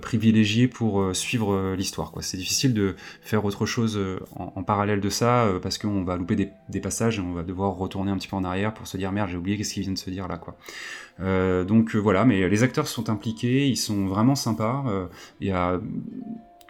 [0.00, 2.12] privilégié pour suivre l'histoire.
[2.20, 3.98] C'est difficile de faire autre chose
[4.36, 8.10] en, parallèle de ça parce qu'on va louper des, passages et on va devoir retourner
[8.10, 10.10] un petit peu en arrière se dire merde j'ai oublié qu'est-ce qu'il vient de se
[10.10, 10.56] dire là quoi.
[11.64, 14.84] donc voilà, mais les acteurs sont impliqués, ils sont vraiment sympas.
[15.40, 15.80] Il y a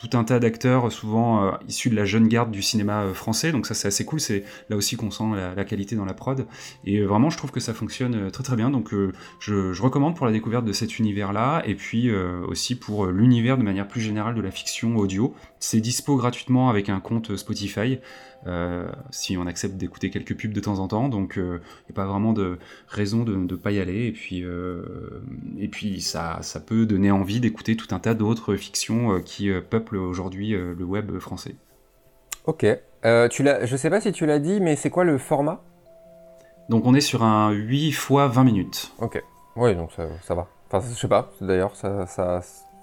[0.00, 3.52] tout un tas d'acteurs, souvent euh, issus de la jeune garde du cinéma euh, français.
[3.52, 4.18] Donc ça, c'est assez cool.
[4.18, 6.46] C'est là aussi qu'on sent la, qualité dans la prod.
[6.86, 8.70] Et euh, vraiment, je trouve que ça fonctionne très très bien.
[8.70, 8.94] Donc
[9.40, 13.62] je, je, recommande pour la découverte de cet univers-là, et puis aussi pour l'univers de
[13.62, 15.34] manière plus générale de la fiction audio.
[15.58, 17.98] C'est dispo gratuitement avec un compte Spotify.
[18.46, 21.08] Euh, si on accepte d'écouter quelques pubs de temps en temps.
[21.08, 24.06] Donc il euh, n'y a pas vraiment de raison de ne pas y aller.
[24.06, 25.22] Et puis, euh,
[25.58, 29.98] et puis ça, ça peut donner envie d'écouter tout un tas d'autres fictions qui peuplent
[29.98, 31.54] aujourd'hui le web français.
[32.46, 32.64] Ok.
[33.30, 35.62] tu je sais pas si tu l'as dit, mais c'est quoi le format?
[36.70, 38.92] Donc on est sur un 8 x 20 minutes.
[38.98, 39.22] Ok.
[39.56, 40.46] Oui, donc ça, ça va.
[40.72, 42.40] Enfin, je sais pas, d'ailleurs, ça, ça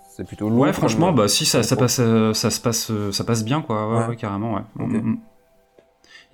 [0.09, 0.59] c'est plutôt lourd.
[0.59, 2.01] Ouais, franchement, bah si ça, ça passe,
[2.33, 4.07] ça se passe, ça passe bien, quoi.
[4.09, 4.61] Ouais, carrément, ouais.
[4.75, 5.15] Mm,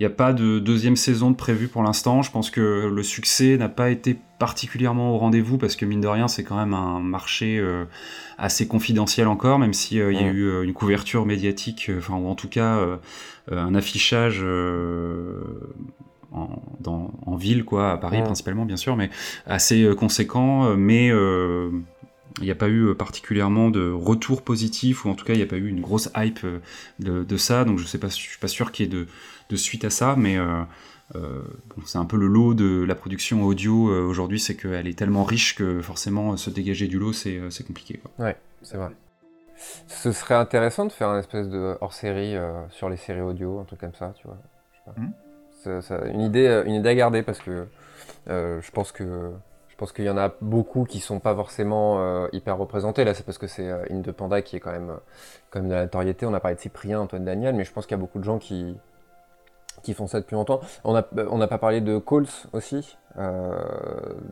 [0.00, 0.02] mm.
[0.02, 2.22] n'y a pas de deuxième saison de prévue pour l'instant.
[2.22, 6.08] Je pense que le succès n'a pas été particulièrement au rendez-vous parce que mine de
[6.08, 7.84] rien, c'est quand même un marché euh,
[8.38, 12.34] assez confidentiel encore, même s'il il y a eu une couverture médiatique, enfin ou en
[12.34, 12.80] tout cas
[13.50, 14.44] un affichage.
[16.36, 19.08] En, dans, en, ville, quoi, à Paris principalement, bien sûr, mais
[19.46, 20.74] assez conséquent.
[20.76, 21.12] Mais
[22.38, 25.36] il n'y a pas eu euh, particulièrement de retour positif, ou en tout cas, il
[25.36, 26.60] n'y a pas eu une grosse hype euh,
[26.98, 29.06] de, ça, donc je ne suis pas sûr qu'il y ait
[29.48, 30.64] de, suite à ça, mais euh,
[31.86, 35.54] c'est un peu le lot de la production audio aujourd'hui, c'est qu'elle est tellement riche
[35.54, 38.00] que forcément se dégager du lot, c'est compliqué.
[38.18, 38.90] Ouais, c'est vrai.
[39.86, 42.34] Ce serait intéressant de faire un espèce de hors-série
[42.70, 44.38] sur les séries audio, un truc comme ça, tu vois.
[44.96, 46.12] Mmh.
[46.12, 47.66] une, idée, une idée à garder parce que
[48.26, 49.30] je pense que
[49.74, 53.02] je pense qu'il y en a beaucoup qui sont pas forcément euh, hyper représentés.
[53.02, 54.96] Là, c'est parce que c'est euh, Independa qui est quand même,
[55.56, 56.26] même de la notoriété.
[56.26, 58.24] On a parlé de Cyprien, Antoine Daniel, mais je pense qu'il y a beaucoup de
[58.24, 58.76] gens qui,
[59.82, 60.60] qui font ça depuis longtemps.
[60.84, 63.58] On n'a on pas parlé de Coles aussi, euh,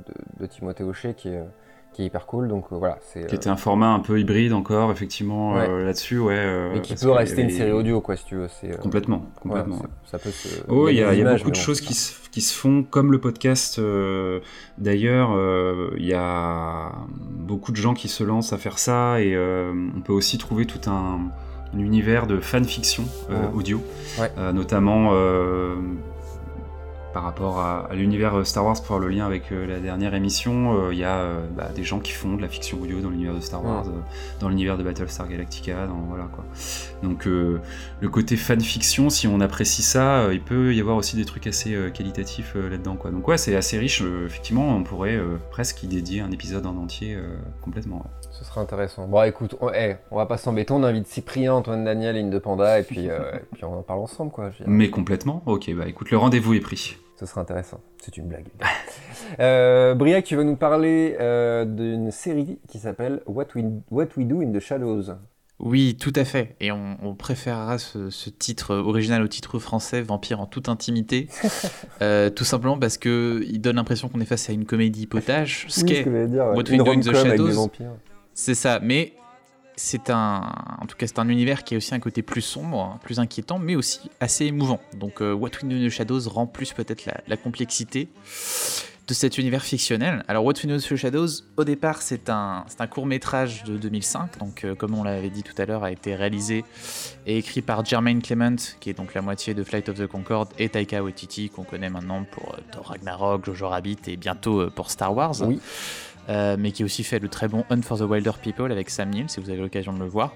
[0.06, 1.42] de, de, Timothée Hochet, qui est
[1.92, 2.48] qui est hyper cool.
[2.48, 3.26] Donc euh, voilà, c'est.
[3.26, 6.34] Qui était un format un peu hybride encore, effectivement, euh, là-dessus, ouais.
[6.36, 8.48] Euh, Mais qui peut rester une série audio, quoi, si tu veux.
[8.80, 9.82] Complètement, complètement.
[10.04, 10.48] ça peut se.
[10.68, 13.80] Oh, il y, a, beaucoup de choses qui, se, qui se font, comme le podcast.
[14.78, 15.30] D'ailleurs,
[15.96, 20.12] il y a beaucoup de gens qui se lancent à faire ça, et on peut
[20.12, 21.20] aussi trouver tout un,
[21.74, 23.04] univers de fanfiction
[23.54, 23.82] audio,
[24.52, 25.12] notamment
[27.12, 30.14] par rapport à, l'univers euh, Star Wars, pour faire le lien avec euh, la dernière
[30.14, 33.10] émission, il euh, y a bah, des gens qui font de la fiction audio dans
[33.10, 33.84] l'univers de Star Wars,
[34.40, 36.44] dans l'univers de Battlestar Galactica, dans, voilà quoi.
[37.02, 37.60] Donc le
[38.08, 42.54] côté fanfiction, si on apprécie ça, il peut y avoir aussi des trucs assez qualitatifs
[42.54, 43.10] là-dedans quoi.
[43.10, 44.02] Donc ouais, c'est assez riche.
[44.26, 45.18] effectivement, on pourrait
[45.50, 47.18] presque y dédier un épisode en entier
[47.60, 48.04] complètement.
[48.30, 49.06] Ce serait intéressant.
[49.06, 52.38] Bon, écoute, on, eh, on va pas s'embêter, on invite Cyprien, Antoine Daniel, Inde de
[52.38, 53.10] Panda, et puis, et
[53.52, 54.50] puis on en parle ensemble, quoi.
[54.66, 55.42] Mais complètement.
[55.46, 56.96] Ok, bah écoute, le rendez-vous est pris.
[57.16, 57.80] Ce sera intéressant.
[58.02, 58.46] C'est une blague.
[59.40, 64.26] euh, Briac, tu vas nous parler euh, d'une série qui s'appelle What We, What We
[64.26, 65.12] Do in the Shadows.
[65.60, 66.56] Oui, tout à fait.
[66.60, 71.28] Et on, préférera ce, titre original au titre français, Vampire en toute intimité,
[72.02, 75.66] euh, tout simplement parce que il donne l'impression qu'on est face à une comédie potage,
[75.68, 77.70] ce qu'est What We Do in the Shadows.
[78.34, 79.14] C'est ça, mais
[79.76, 82.98] c'est un, en tout cas, c'est un univers qui a aussi un côté plus sombre,
[83.02, 84.80] plus inquiétant, mais aussi assez émouvant.
[84.94, 88.08] Donc, euh, What We Know in the Shadows rend plus peut-être la, complexité
[89.08, 90.24] de cet univers fictionnel.
[90.28, 93.76] Alors, What We Know in the Shadows, au départ, c'est un, un court métrage de
[93.76, 94.38] 2005.
[94.38, 96.64] Donc, euh, comme on l'avait dit tout à l'heure, a été réalisé
[97.26, 100.50] et écrit par Jermaine Clement, qui est donc la moitié de Flight of the Concorde,
[100.58, 104.90] et Taika Waititi, qu'on connaît maintenant pour euh, Thor Ragnarok, Jojo Rabbit et bientôt pour
[104.90, 105.34] Star Wars.
[105.40, 105.60] Oui.
[106.28, 108.90] Euh, mais qui a aussi fait le très bon Hunt for the Wilder People avec
[108.90, 110.32] Sam Neill, si vous avez l'occasion de le voir.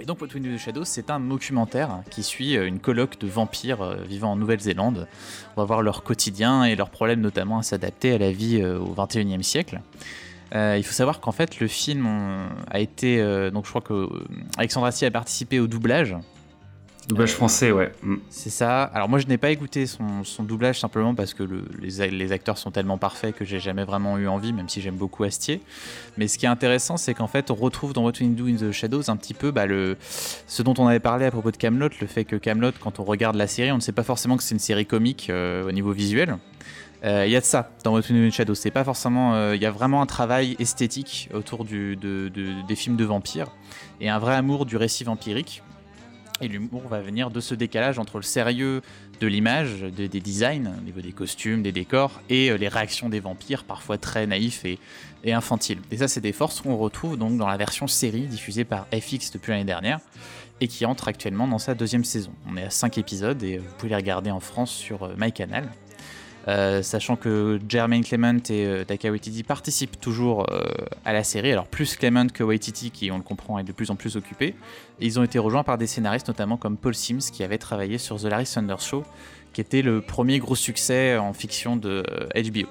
[0.00, 3.18] Et donc What We Do the Shadows, c'est un documentaire qui suit euh, une colloque
[3.18, 5.06] de vampires euh, vivant en Nouvelle-Zélande.
[5.56, 8.94] On va voir leur quotidien et leurs problèmes notamment à s'adapter à la vie au
[8.94, 9.80] 21e siècle.
[10.54, 12.06] il faut savoir qu'en fait le film
[12.70, 13.18] a été
[13.50, 14.08] donc je crois que
[14.58, 16.14] Alexandre Astier a participé au doublage
[17.08, 17.92] Doublage euh, français, ouais.
[18.02, 18.16] Mm.
[18.30, 18.82] C'est ça.
[18.82, 21.44] Alors moi, je n'ai pas écouté son, doublage simplement parce que
[21.80, 25.22] les, acteurs sont tellement parfaits que j'ai jamais vraiment eu envie, même si j'aime beaucoup
[25.22, 25.60] Astier.
[26.16, 28.56] Mais ce qui est intéressant, c'est qu'en fait, on retrouve dans What We Do in
[28.56, 31.56] the Shadows un petit peu bah, le, ce dont on avait parlé à propos de
[31.56, 34.36] Camelot, le fait que Camelot, quand on regarde la série, on ne sait pas forcément
[34.36, 36.38] que c'est une série comique euh, au niveau visuel.
[37.04, 38.54] Euh, il y a de ça dans What We Do in the Shadows.
[38.56, 39.52] C'est pas forcément.
[39.52, 43.48] Il y a vraiment un travail esthétique autour du, des films de vampires
[44.00, 45.62] et un vrai amour du récit vampirique.
[46.40, 48.82] Et l'humour va venir de ce décalage entre le sérieux
[49.20, 53.20] de l'image, des designs, au niveau des costumes, des décors, et euh, les réactions des
[53.20, 54.78] vampires, parfois très naïfs et,
[55.32, 55.78] infantiles.
[55.90, 59.32] Et ça, c'est des forces qu'on retrouve donc dans la version série diffusée par FX
[59.32, 59.98] depuis l'année dernière,
[60.60, 62.32] et qui entre actuellement dans sa deuxième saison.
[62.48, 65.68] On est à 5 épisodes, et vous pouvez les regarder en France sur euh, MyCanal.
[66.48, 70.62] Euh, sachant que Jermaine Clement et euh, Taka Waititi participent toujours euh,
[71.04, 73.90] à la série, alors plus Clement que Waititi qui, on le comprend, est de plus
[73.90, 74.54] en plus occupé.
[75.00, 78.20] ils ont été rejoints par des scénaristes notamment comme Paul Sims qui avait travaillé sur
[78.20, 79.02] The Larry Sanders Show,
[79.52, 82.04] qui était le premier gros succès en fiction de
[82.34, 82.68] HBO.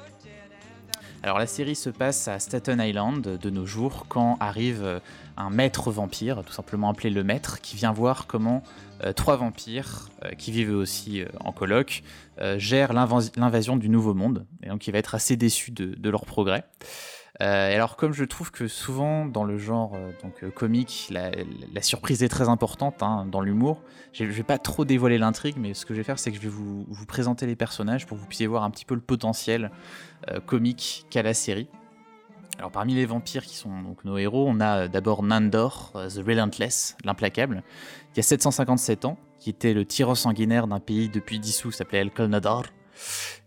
[1.26, 5.02] Alors la série se passe à Staten Island de nos jours quand arrive
[5.38, 8.62] un maître vampire, tout simplement appelé le maître, qui vient voir comment
[9.04, 12.04] euh, trois vampires, euh, qui vivent aussi euh, en coloc,
[12.58, 16.64] gèrent l'invasion du Nouveau Monde, et donc il va être assez déçu de, leur progrès.
[17.40, 22.48] Alors comme je trouve que souvent dans le genre donc comique, la, surprise est très
[22.48, 23.82] importante hein, dans l'humour,
[24.14, 26.38] je ne vais pas trop dévoiler l'intrigue, mais ce que je vais faire, c'est que
[26.38, 29.02] je vais vous, présenter les personnages pour que vous puissiez voir un petit peu le
[29.02, 29.72] potentiel
[30.46, 31.68] comique qu'a la série.
[32.58, 36.10] Alors parmi les vampires qui sont donc nos héros, on a euh, d'abord Nandor, euh,
[36.10, 37.64] The Relentless, l'implacable,
[38.14, 42.12] qui a 757 ans, qui était le tyran sanguinaire d'un pays depuis dissous, s'appelait El
[42.12, 42.64] Colnadar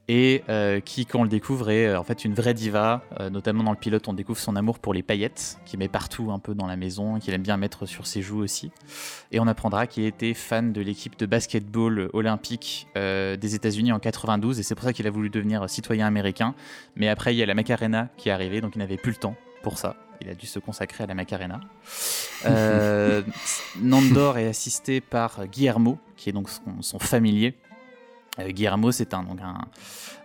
[0.08, 3.02] et euh, qui, quand on le découvre, est euh, en fait une vraie diva.
[3.20, 6.30] Euh, notamment dans le pilote, on découvre son amour pour les paillettes, qu'il met partout
[6.32, 8.70] un peu dans la maison, qu'il aime bien mettre sur ses joues aussi.
[9.32, 14.58] Et on apprendra qu'il était fan de l'équipe de basketball olympique des États-Unis en 92,
[14.58, 16.54] et c'est pour ça qu'il a voulu devenir citoyen américain.
[16.96, 19.18] Mais après, il y a la Macarena qui est arrivée, donc il n'avait plus le
[19.18, 19.96] temps pour ça.
[20.20, 21.60] Il a dû se consacrer à la Macarena.
[23.80, 26.48] Nandor est assisté par Guillermo, qui est donc
[26.80, 27.54] son familier,
[28.46, 29.24] Guillermo, c'est un,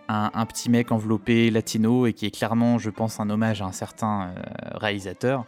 [0.08, 3.72] un, petit mec enveloppé latino et qui est clairement, je pense, un hommage à un
[3.72, 4.42] certain euh,
[4.74, 5.44] réalisateur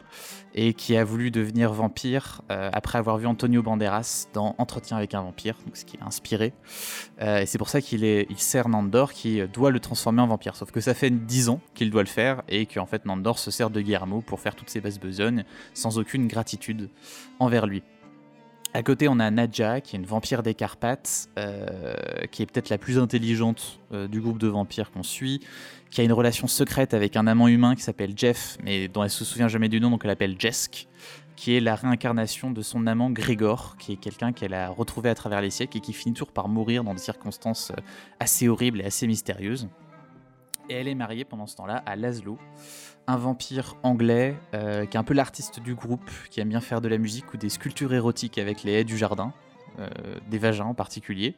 [0.54, 5.14] et qui a voulu devenir vampire euh, après avoir vu Antonio Banderas dans Entretien avec
[5.14, 6.54] un vampire, donc ce qui est inspiré.
[7.20, 10.56] et c'est pour ça qu'il il sert Nandor qui doit le transformer en vampire.
[10.56, 13.50] Sauf que ça fait 10 ans qu'il doit le faire et qu'en fait Nandor se
[13.50, 16.88] sert de Guillermo pour faire toutes ses bases besognes sans aucune gratitude
[17.38, 17.82] envers lui.
[18.76, 21.94] À côté, on a Nadja, qui est une vampire des Carpates, euh,
[22.30, 25.40] qui est peut-être la plus intelligente euh, du groupe de vampires qu'on suit,
[25.90, 29.08] qui a une relation secrète avec un amant humain qui s'appelle Jeff, mais dont elle
[29.08, 30.88] se souvient jamais du nom, donc elle l'appelle Jesk,
[31.36, 35.14] qui est la réincarnation de son amant Grégor, qui est quelqu'un qu'elle a retrouvé à
[35.14, 37.80] travers les siècles et qui finit toujours par mourir dans des circonstances euh,
[38.20, 39.70] assez horribles et assez mystérieuses.
[40.68, 42.36] Et elle est mariée pendant ce temps-là à Laszlo,
[43.06, 46.80] un vampire anglais euh, qui est un peu l'artiste du groupe, qui aime bien faire
[46.80, 49.32] de la musique ou des sculptures érotiques avec les haies du jardin,
[49.78, 49.88] euh,
[50.28, 51.34] des vagins en particulier,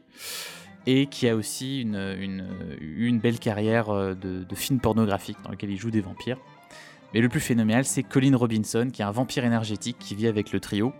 [0.86, 5.78] et qui a aussi une, belle carrière euh, de, de film pornographique dans lequel il
[5.78, 6.38] joue des vampires.
[7.14, 10.52] Mais le plus phénoménal, c'est Colin Robinson, qui est un vampire énergétique qui vit avec
[10.52, 10.92] le trio,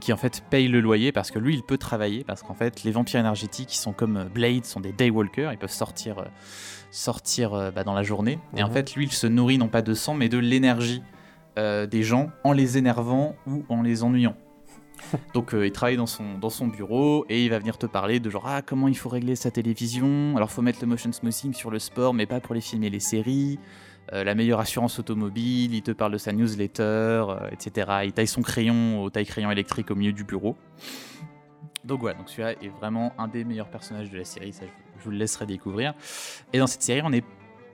[0.00, 2.84] qui en fait paye le loyer parce que lui il peut travailler parce qu'en fait
[2.84, 6.24] les vampires énergétiques qui sont comme Blade sont des daywalkers ils peuvent sortir
[6.90, 8.38] sortir euh, bah, dans la journée.
[8.56, 8.74] Et en mhm.
[8.74, 11.02] fait, lui, il se nourrit non pas de sang, mais de l'énergie
[11.58, 14.36] euh, des gens en les énervant ou en les ennuyant.
[15.34, 18.20] Donc euh, il travaille dans son, dans son bureau et il va venir te parler
[18.20, 21.54] de genre ah comment il faut régler sa télévision, alors faut mettre le motion smoothing
[21.54, 23.60] sur le sport mais pas pour les films et les séries,
[24.12, 27.90] la meilleure assurance automobile, il te parle de sa newsletter, etc.
[28.04, 30.56] Il taille son crayon au taille crayon électrique au milieu du bureau.
[31.88, 35.04] Donc voilà, donc celui-là est vraiment un des meilleurs personnages de la série, ça je,
[35.04, 35.94] vous le laisserai découvrir.
[36.52, 37.24] Et dans cette série, on n'est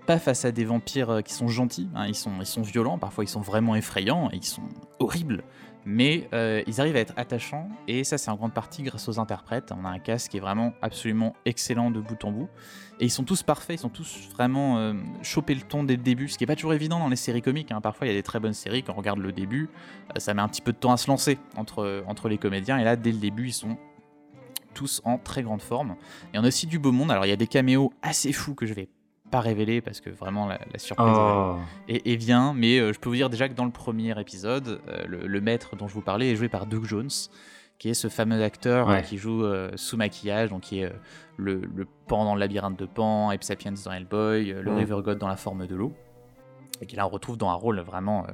[0.06, 2.96] pas face à des vampires euh, qui sont gentils, hein, ils, sont, ils sont violents,
[2.96, 4.68] parfois ils sont vraiment effrayants, et ils sont
[5.00, 5.42] horribles,
[5.84, 9.18] mais euh, ils arrivent à être attachants, et ça c'est en grande partie grâce aux
[9.18, 9.72] interprètes.
[9.72, 12.48] On a un cast qui est vraiment absolument excellent de bout en bout,
[13.00, 16.02] et ils sont tous parfaits, ils sont tous vraiment euh, chopé le ton dès le
[16.02, 17.72] début, ce qui n'est pas toujours évident dans les séries comiques.
[17.72, 17.80] Hein.
[17.80, 19.68] Parfois il y a des très bonnes séries, quand on regarde le début,
[20.16, 22.84] ça met un petit peu de temps à se lancer entre, entre les comédiens, et
[22.84, 23.76] là dès le début ils sont
[24.74, 25.96] tous en très grande forme.
[26.32, 27.10] Et on a aussi du beau monde.
[27.10, 28.88] Alors il y a des caméos assez fous que je vais
[29.34, 31.56] pas révéler parce que vraiment la, surprise oh.
[31.88, 32.54] est, bien.
[32.54, 35.74] Mais euh, je peux vous dire déjà que dans le premier épisode, euh, le, maître
[35.74, 37.10] dont je vous parlais est joué par Doug Jones,
[37.78, 40.92] qui est ce fameux acteur qui joue euh, sous maquillage, donc qui est
[41.36, 41.60] le,
[42.06, 44.72] Pan dans le labyrinthe de Pan, Ape Sapiens dans Hellboy, le.
[44.72, 45.92] River God dans la forme de l'eau.
[46.80, 48.26] Et qui là on retrouve dans un rôle vraiment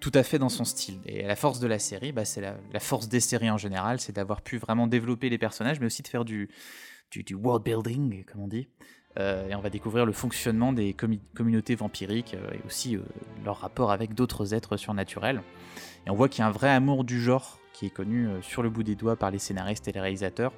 [0.00, 0.98] tout à fait dans son style.
[1.06, 4.12] Et la force de la série, bah, c'est la, force des séries en général, c'est
[4.12, 6.48] d'avoir pu vraiment développer les personnages, mais aussi de faire du,
[7.10, 8.68] du, world building, comme on dit.
[9.18, 10.94] Euh, et on va découvrir le fonctionnement des
[11.34, 13.00] communautés vampiriques euh, et aussi euh,
[13.44, 15.42] leur rapport avec d'autres êtres surnaturels.
[16.06, 18.62] Et on voit qu'il y a un vrai amour du genre qui est connu sur
[18.62, 20.52] le bout des doigts par les scénaristes et les réalisateurs.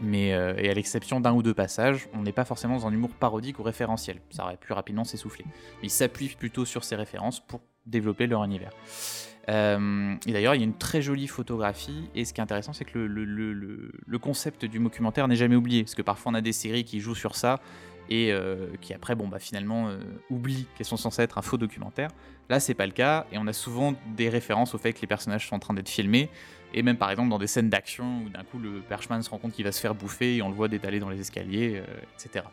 [0.00, 3.10] Mais et à l'exception d'un ou deux passages, on n'est pas forcément dans un humour
[3.10, 4.18] parodique ou référentiel.
[4.30, 5.44] Ça aurait pu rapidement s'essouffler.
[5.48, 8.70] Mais il s'appuie plutôt sur ces références pour développer leur univers.
[9.50, 12.08] Euh, et d'ailleurs, il y a une très jolie photographie.
[12.14, 15.82] Et ce qui est intéressant, c'est que le, concept du documentaire n'est jamais oublié.
[15.82, 17.60] Parce que parfois, on a des séries qui jouent sur ça
[18.08, 19.98] et euh, qui après, bah, finalement, euh,
[20.30, 22.10] oublient qu'elles sont censées être un faux documentaire.
[22.48, 23.26] Là, c'est pas le cas.
[23.32, 25.88] Et on a souvent des références au fait que les personnages sont en train d'être
[25.88, 26.28] filmés.
[26.72, 29.38] Et même par exemple dans des scènes d'action où d'un coup le perchman se rend
[29.38, 31.82] compte qu'il va se faire bouffer et on le voit détaler dans les escaliers,
[32.14, 32.44] etc.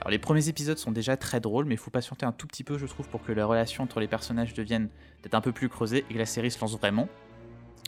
[0.00, 2.64] Alors les premiers épisodes sont déjà très drôles, mais il faut patienter un tout petit
[2.64, 4.88] peu, je trouve, pour que la relation entre les personnages devienne
[5.22, 7.08] peut-être un peu plus creusée et que la série se lance vraiment.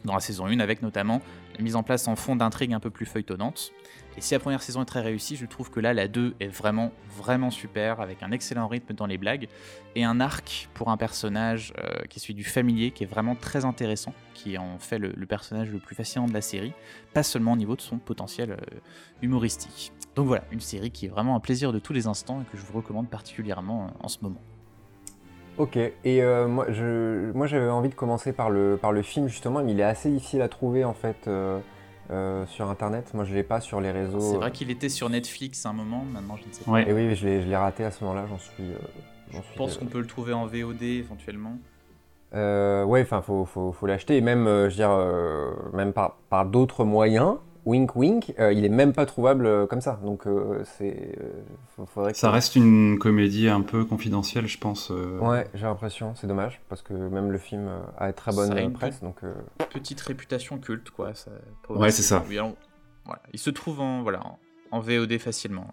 [0.05, 1.21] Dans la saison 1, avec notamment
[1.57, 3.73] la mise en place en fond d'intrigues un peu plus feuilletonnantes.
[4.17, 6.49] Et si la première saison est très réussie, je trouve que là, la 2 est
[6.49, 9.49] vraiment, vraiment super, avec un excellent rythme dans les blagues,
[9.95, 13.35] et un arc pour un personnage euh, qui est celui du familier, qui est vraiment
[13.35, 16.73] très intéressant, qui en fait le, personnage le plus fascinant de la série,
[17.13, 18.57] pas seulement au niveau de son potentiel euh,
[19.21, 19.93] humoristique.
[20.15, 22.57] Donc voilà, une série qui est vraiment un plaisir de tous les instants et que
[22.57, 24.41] je vous recommande particulièrement euh, en ce moment.
[25.59, 29.63] Ok, et moi, je, moi j'avais envie de commencer par le, par le film justement,
[29.63, 31.29] mais il est assez difficile à trouver en fait.
[32.11, 33.13] Euh, sur internet.
[33.15, 34.21] Moi, je l'ai pas sur les réseaux.
[34.21, 36.71] C'est vrai qu'il était sur Netflix à un moment, maintenant je ne sais pas.
[36.71, 36.89] Ouais.
[36.89, 38.63] Et oui, je l'ai raté à ce moment-là, j'en suis.
[38.63, 38.77] Euh,
[39.33, 41.59] je pense euh, qu'on peut le trouver en VOD éventuellement.
[42.33, 44.97] ouais, enfin, faut, faut, faut l'acheter, et même, je veux dire,
[45.73, 47.39] même par, par d'autres moyens.
[47.67, 50.01] Wink wink, il est même pas trouvable comme ça.
[50.05, 50.25] Donc
[50.79, 51.19] c'est.
[52.15, 54.91] ça reste une comédie un peu confidentielle, je pense.
[55.21, 56.15] Ouais, j'ai l'impression.
[56.15, 59.03] C'est dommage parce que même le film a très bonne presse.
[59.03, 59.21] Donc
[59.71, 61.15] petite réputation culte, quoi.
[61.15, 61.31] Ça,
[61.69, 62.25] ouais, c'est ça.
[63.33, 64.21] Il se trouve en voilà
[64.71, 65.73] en, VOD facilement.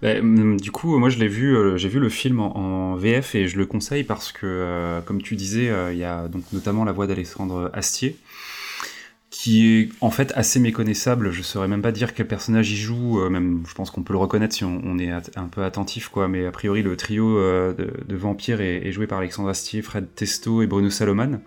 [0.00, 3.34] Bah, hum, du coup, moi je l'ai vu, euh, j'ai vu le film en, VF
[3.34, 6.44] et je le conseille parce que, euh, comme tu disais, euh, il y a donc
[6.52, 8.16] notamment la voix d'Alexandre Astier,
[9.38, 11.30] qui est en fait assez méconnaissable.
[11.30, 13.28] Je saurais même pas dire quel personnage il joue.
[13.28, 16.28] même, je pense qu'on peut le reconnaître si on, est un peu attentif, quoi.
[16.28, 20.66] Mais a priori, le trio de, vampires est, joué par Alexandre Astier, Fred Testo et
[20.66, 21.40] Bruno Salomon.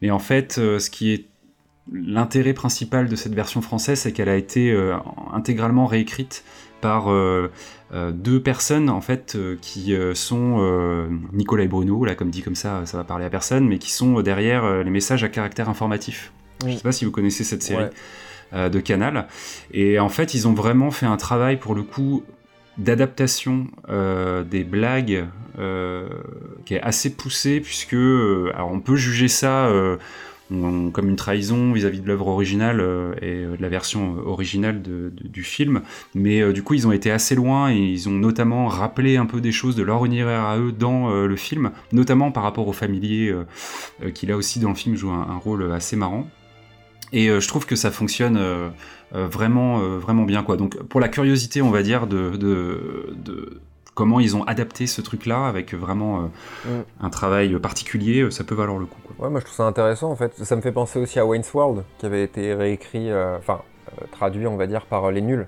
[0.00, 1.26] Mais en fait, ce qui est
[1.92, 4.72] l'intérêt principal de cette version française, c'est qu'elle a été
[5.32, 6.44] intégralement réécrite
[6.84, 7.50] par euh,
[7.94, 12.54] euh, deux personnes en fait euh, qui sont Nicolas et Bruno, là comme dit comme
[12.54, 16.30] ça, ça va parler à personne, mais qui sont derrière les messages à caractère informatif.
[16.64, 17.90] Je Je sais pas si vous connaissez cette série
[18.52, 19.26] de Canal.
[19.72, 22.22] Et en fait, ils ont vraiment fait un travail pour le coup
[22.78, 25.26] d'adaptation des blagues
[26.64, 29.68] qui est assez poussé puisque alors on peut juger ça
[30.48, 35.42] comme une trahison vis-à-vis de l'œuvre originale euh, et euh, de la version originale du
[35.42, 35.82] film.
[36.14, 39.26] Mais euh, du coup, ils ont été assez loin et ils ont notamment rappelé un
[39.26, 42.72] peu des choses de leur univers à eux dans le film, notamment par rapport au
[42.72, 43.34] familier
[44.14, 46.28] qui là aussi dans le film joue un, rôle assez marrant.
[47.12, 48.40] Et je trouve que ça fonctionne
[49.12, 50.42] vraiment, vraiment bien.
[50.42, 50.56] Quoi.
[50.56, 53.60] Donc pour la curiosité, on va dire, de, de
[53.94, 56.28] comment ils ont adapté ce truc-là avec vraiment
[56.66, 56.84] euh, mm.
[57.00, 58.98] un travail particulier, euh, ça peut valoir le coup.
[59.18, 60.34] Ouais, moi je trouve ça intéressant en fait.
[60.44, 63.62] Ça me fait penser aussi à Wayne's World, qui avait été réécrit, euh, enfin
[64.10, 65.46] traduit, on va dire, par les nuls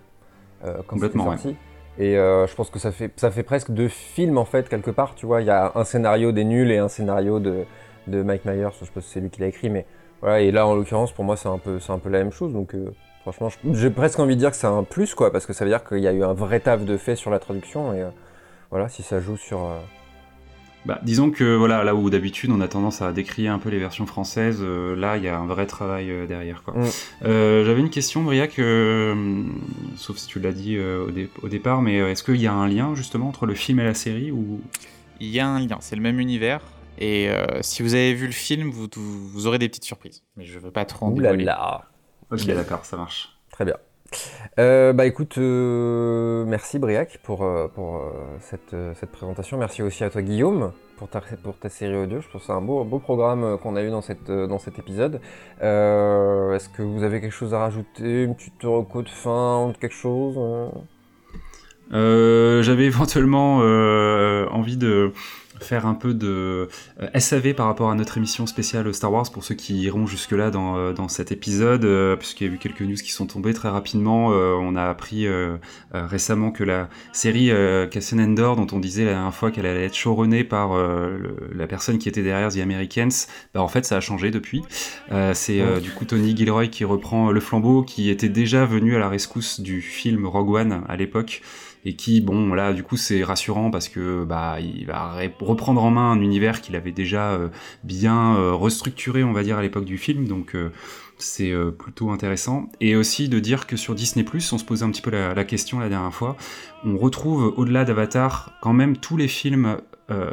[0.63, 1.57] quand Complètement, sorti.
[1.99, 5.15] Et je pense que ça fait, ça fait presque deux films en fait, quelque part.
[5.15, 7.65] Tu vois, il y a un scénario des nuls et un scénario de,
[8.07, 8.69] de Mike Myers.
[8.79, 9.87] Je sais pas si c'est lui qui l'a écrit, mais
[10.27, 10.43] voilà.
[10.43, 12.53] Et là, en l'occurrence, pour moi, c'est un peu, c'est un peu la même chose.
[12.53, 12.75] Donc,
[13.23, 15.71] franchement, j'ai presque envie de dire que c'est un plus, quoi, parce que ça veut
[15.71, 17.95] dire qu'il y a eu un vrai taf de fait sur la traduction.
[17.95, 18.05] Et,
[18.71, 19.65] voilà, si ça joue sur.
[19.65, 19.79] Euh,
[20.85, 23.79] bah, disons que voilà, là où d'habitude on a tendance à décrier un peu les
[23.79, 26.63] versions françaises, euh, là il y a un vrai travail euh, derrière.
[26.63, 26.75] Quoi.
[26.75, 27.65] Mm.
[27.65, 28.61] J'avais une question, Briac,
[29.97, 33.29] sauf si tu l'as dit au, départ, mais est-ce qu'il y a un lien justement
[33.29, 34.61] entre le film et la série ou...
[35.19, 36.61] Il y a un lien, c'est le même univers.
[36.99, 37.31] Et
[37.61, 40.23] si vous avez vu le film, vous, vous, aurez des petites surprises.
[40.37, 41.85] Mais je veux pas trop en Ouh là là.
[42.31, 43.37] Ok, d'accord, ça marche.
[43.51, 43.77] Très bien.
[44.59, 48.03] Euh, bah écoute, euh, merci Briac pour, euh, pour
[48.41, 49.59] cette, cette, présentation.
[49.59, 52.21] Merci aussi à toi Guillaume pour ta, pour ta série audio.
[52.21, 54.79] Je trouve que c'est un beau, beau programme qu'on a eu dans, cette, dans cet
[54.79, 55.21] épisode.
[55.61, 58.25] Est-ce que vous avez quelque chose à rajouter?
[58.25, 60.39] Une petite reco de fin quelque chose
[61.91, 65.13] J'avais éventuellement envie de
[65.61, 66.69] faire un peu de
[67.01, 70.51] euh, SAV par rapport à notre émission spéciale Star Wars pour ceux qui iront jusque-là
[70.51, 73.55] dans, euh, dans, cet épisode, euh, puisqu'il y a eu quelques news qui sont tombées
[73.55, 74.27] très rapidement.
[74.27, 75.27] on a appris
[75.93, 77.51] récemment que la série
[77.91, 80.77] Cassian Endor, dont on disait la dernière fois qu'elle allait être showrunnée par
[81.55, 84.63] la personne qui était derrière The Americans, bah, en fait ça a changé depuis.
[85.33, 89.09] C'est du coup Tony Gilroy qui reprend le flambeau, qui était déjà venu à la
[89.09, 91.43] rescousse du film Rogue One à l'époque
[91.87, 95.93] et qui, bon, là, du coup, c'est rassurant parce que bah, il va reprendre en
[95.93, 97.49] main un univers qu'il avait déjà euh,
[97.85, 100.73] bien euh, restructuré, on va dire, à l'époque du film, donc euh,
[101.17, 102.69] c'est plutôt intéressant.
[102.81, 105.45] Et aussi de dire que sur Disney+, on se posait un petit peu la, la
[105.45, 106.37] question la dernière fois,
[106.85, 109.79] on retrouve au-delà d'Avatar quand même tous les films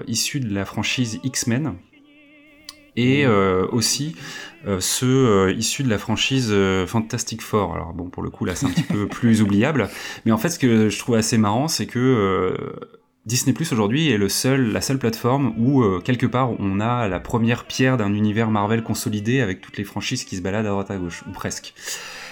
[0.07, 1.75] issus de la franchise X-Men,
[2.95, 4.15] et euh, aussi
[4.67, 6.53] euh, ceux euh, issus de la franchise
[6.87, 7.75] Fantastic Four.
[7.75, 9.89] Alors bon, pour le coup là c'est un petit peu plus oubliable,
[10.25, 12.55] mais en fait ce que je trouve assez marrant c'est que
[13.25, 17.19] Disney Plus aujourd'hui est le seul, la seule plateforme où quelque part on a la
[17.19, 20.91] première pierre d'un univers Marvel consolidé avec toutes les franchises qui se baladent à droite
[20.91, 21.73] à gauche ou presque.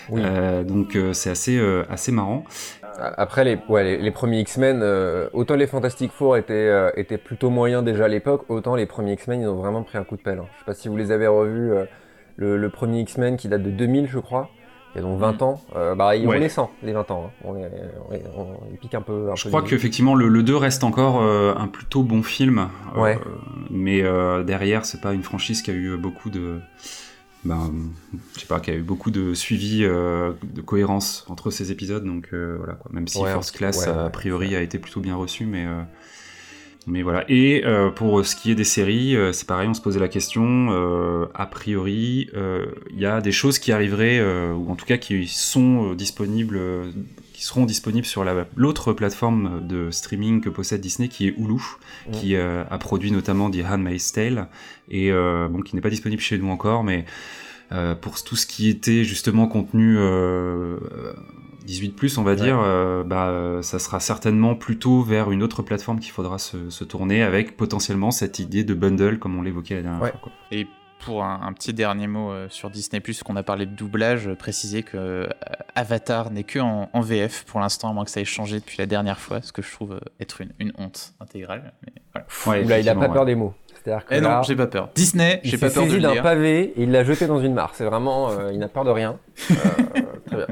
[0.10, 1.60] donc c'est assez
[1.90, 2.46] assez marrant.
[3.00, 7.50] Après, les, ouais, les, premiers X-Men, euh, autant les Fantastic Four étaient, euh, étaient plutôt
[7.50, 10.22] moyens déjà à l'époque, autant les premiers X-Men, ils ont vraiment pris un coup de
[10.22, 10.40] pelle.
[10.40, 10.48] Hein.
[10.54, 11.86] Je sais pas si vous les avez revus, euh,
[12.36, 14.50] le, premier X-Men qui date de 2000, je crois,
[14.94, 15.44] il y a donc 20 mm.
[15.44, 15.62] ans.
[15.96, 16.40] bah, ils, ouais.
[16.40, 17.32] les sent, les 20 ans.
[17.46, 17.46] Hein.
[17.46, 17.56] On,
[18.72, 19.30] ils piquent un peu.
[19.36, 22.68] je crois qu'effectivement, le, le 2 reste encore un plutôt bon film.
[22.96, 23.18] Ouais.
[23.70, 24.04] mais
[24.44, 26.60] derrière, c'est pas une franchise qui a eu beaucoup de
[27.44, 27.74] ben,
[28.36, 31.72] je sais pas, qu'il y a eu beaucoup de suivi, euh, de cohérence entre ces
[31.72, 32.92] épisodes, donc euh, voilà quoi.
[32.94, 35.82] Même si First Class a priori a été plutôt bien reçu, mais euh,
[36.88, 37.26] mais voilà.
[37.30, 37.64] Et
[37.96, 40.70] pour ce qui est des séries, c'est pareil, on se posait la question.
[41.34, 44.20] a priori, il y a des choses qui arriveraient,
[44.52, 46.60] ou en tout cas qui sont disponibles
[47.42, 48.24] qui seront disponibles sur
[48.56, 51.60] l'autre plateforme de streaming que possède Disney, qui est Hulu,
[52.12, 54.48] qui euh, a produit notamment The Handmaid's Tale,
[54.92, 57.06] et euh, bon, qui n'est pas disponible chez nous encore, mais
[58.02, 59.98] pour tout ce qui était justement contenu
[61.66, 62.58] 18 on va dire,
[63.08, 68.12] bah, ça sera certainement plutôt vers une autre plateforme qu'il faudra se, tourner avec potentiellement
[68.12, 70.32] cette idée de bundle comme on l'évoquait la dernière fois.
[70.52, 70.68] Et
[71.02, 74.84] pour un, petit dernier mot euh, sur Disney qu'on a parlé de doublage, euh, préciser
[74.84, 75.28] que euh,
[75.76, 78.86] Avatar n'est que en, VF pour l'instant, à moins que ça ait changé depuis la
[78.86, 81.74] dernière fois, ce que je trouve être une, honte intégrale.
[82.46, 83.54] là, il a pas peur des mots.
[83.84, 84.90] C'est-à-dire que eh non, j'ai pas peur.
[84.94, 87.72] Disney, j'ai pas peur de le d'un pavé et il l'a jeté dans une mare.
[87.74, 89.18] C'est vraiment, il n'a peur de rien.
[90.28, 90.48] très bien.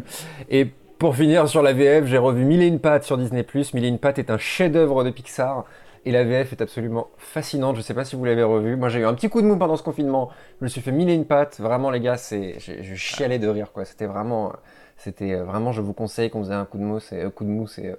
[0.49, 0.65] Et
[0.97, 3.45] pour finir sur la VF, j'ai revu Mille et une pattes sur Disney+.
[3.73, 5.65] Mille et une pattes est un chef-d'œuvre de Pixar.
[6.05, 7.75] Et la VF est absolument fascinante.
[7.75, 8.75] Je sais pas si vous l'avez revu.
[8.75, 10.29] Moi, j'ai eu un petit coup de mou pendant ce confinement.
[10.59, 11.59] Je me suis fait mille et une pattes.
[11.59, 13.85] Vraiment, les gars, c'est, je chialais de rire, quoi.
[13.85, 14.53] C'était vraiment,
[14.97, 17.49] c'était euh, vraiment, je vous conseille qu'on faisait un coup de mou, c'est, coup de
[17.49, 17.95] mou, c'est euh,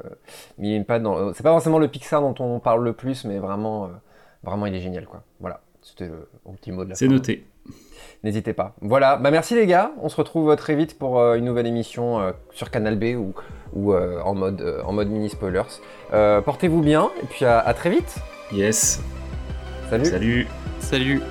[0.58, 1.02] mille et une pattes.
[1.02, 3.88] Dans, c'est pas forcément le Pixar dont on parle le plus, mais vraiment, euh,
[4.42, 5.22] vraiment, il est génial, quoi.
[5.40, 5.60] Voilà.
[5.82, 7.46] C'était le, petit mot de la C'est noté
[8.22, 8.74] n'hésitez pas.
[8.80, 12.20] Voilà, bah merci les gars, on se retrouve très vite pour euh, une nouvelle émission
[12.20, 13.34] euh, sur Canal B ou,
[13.72, 15.62] ou euh, en, mode, en mode mini spoilers.
[16.44, 18.16] Portez-vous bien et puis à, à très vite.
[18.52, 19.00] Yes.
[19.88, 20.04] Salut.
[20.06, 20.46] Salut.
[20.80, 21.22] Salut.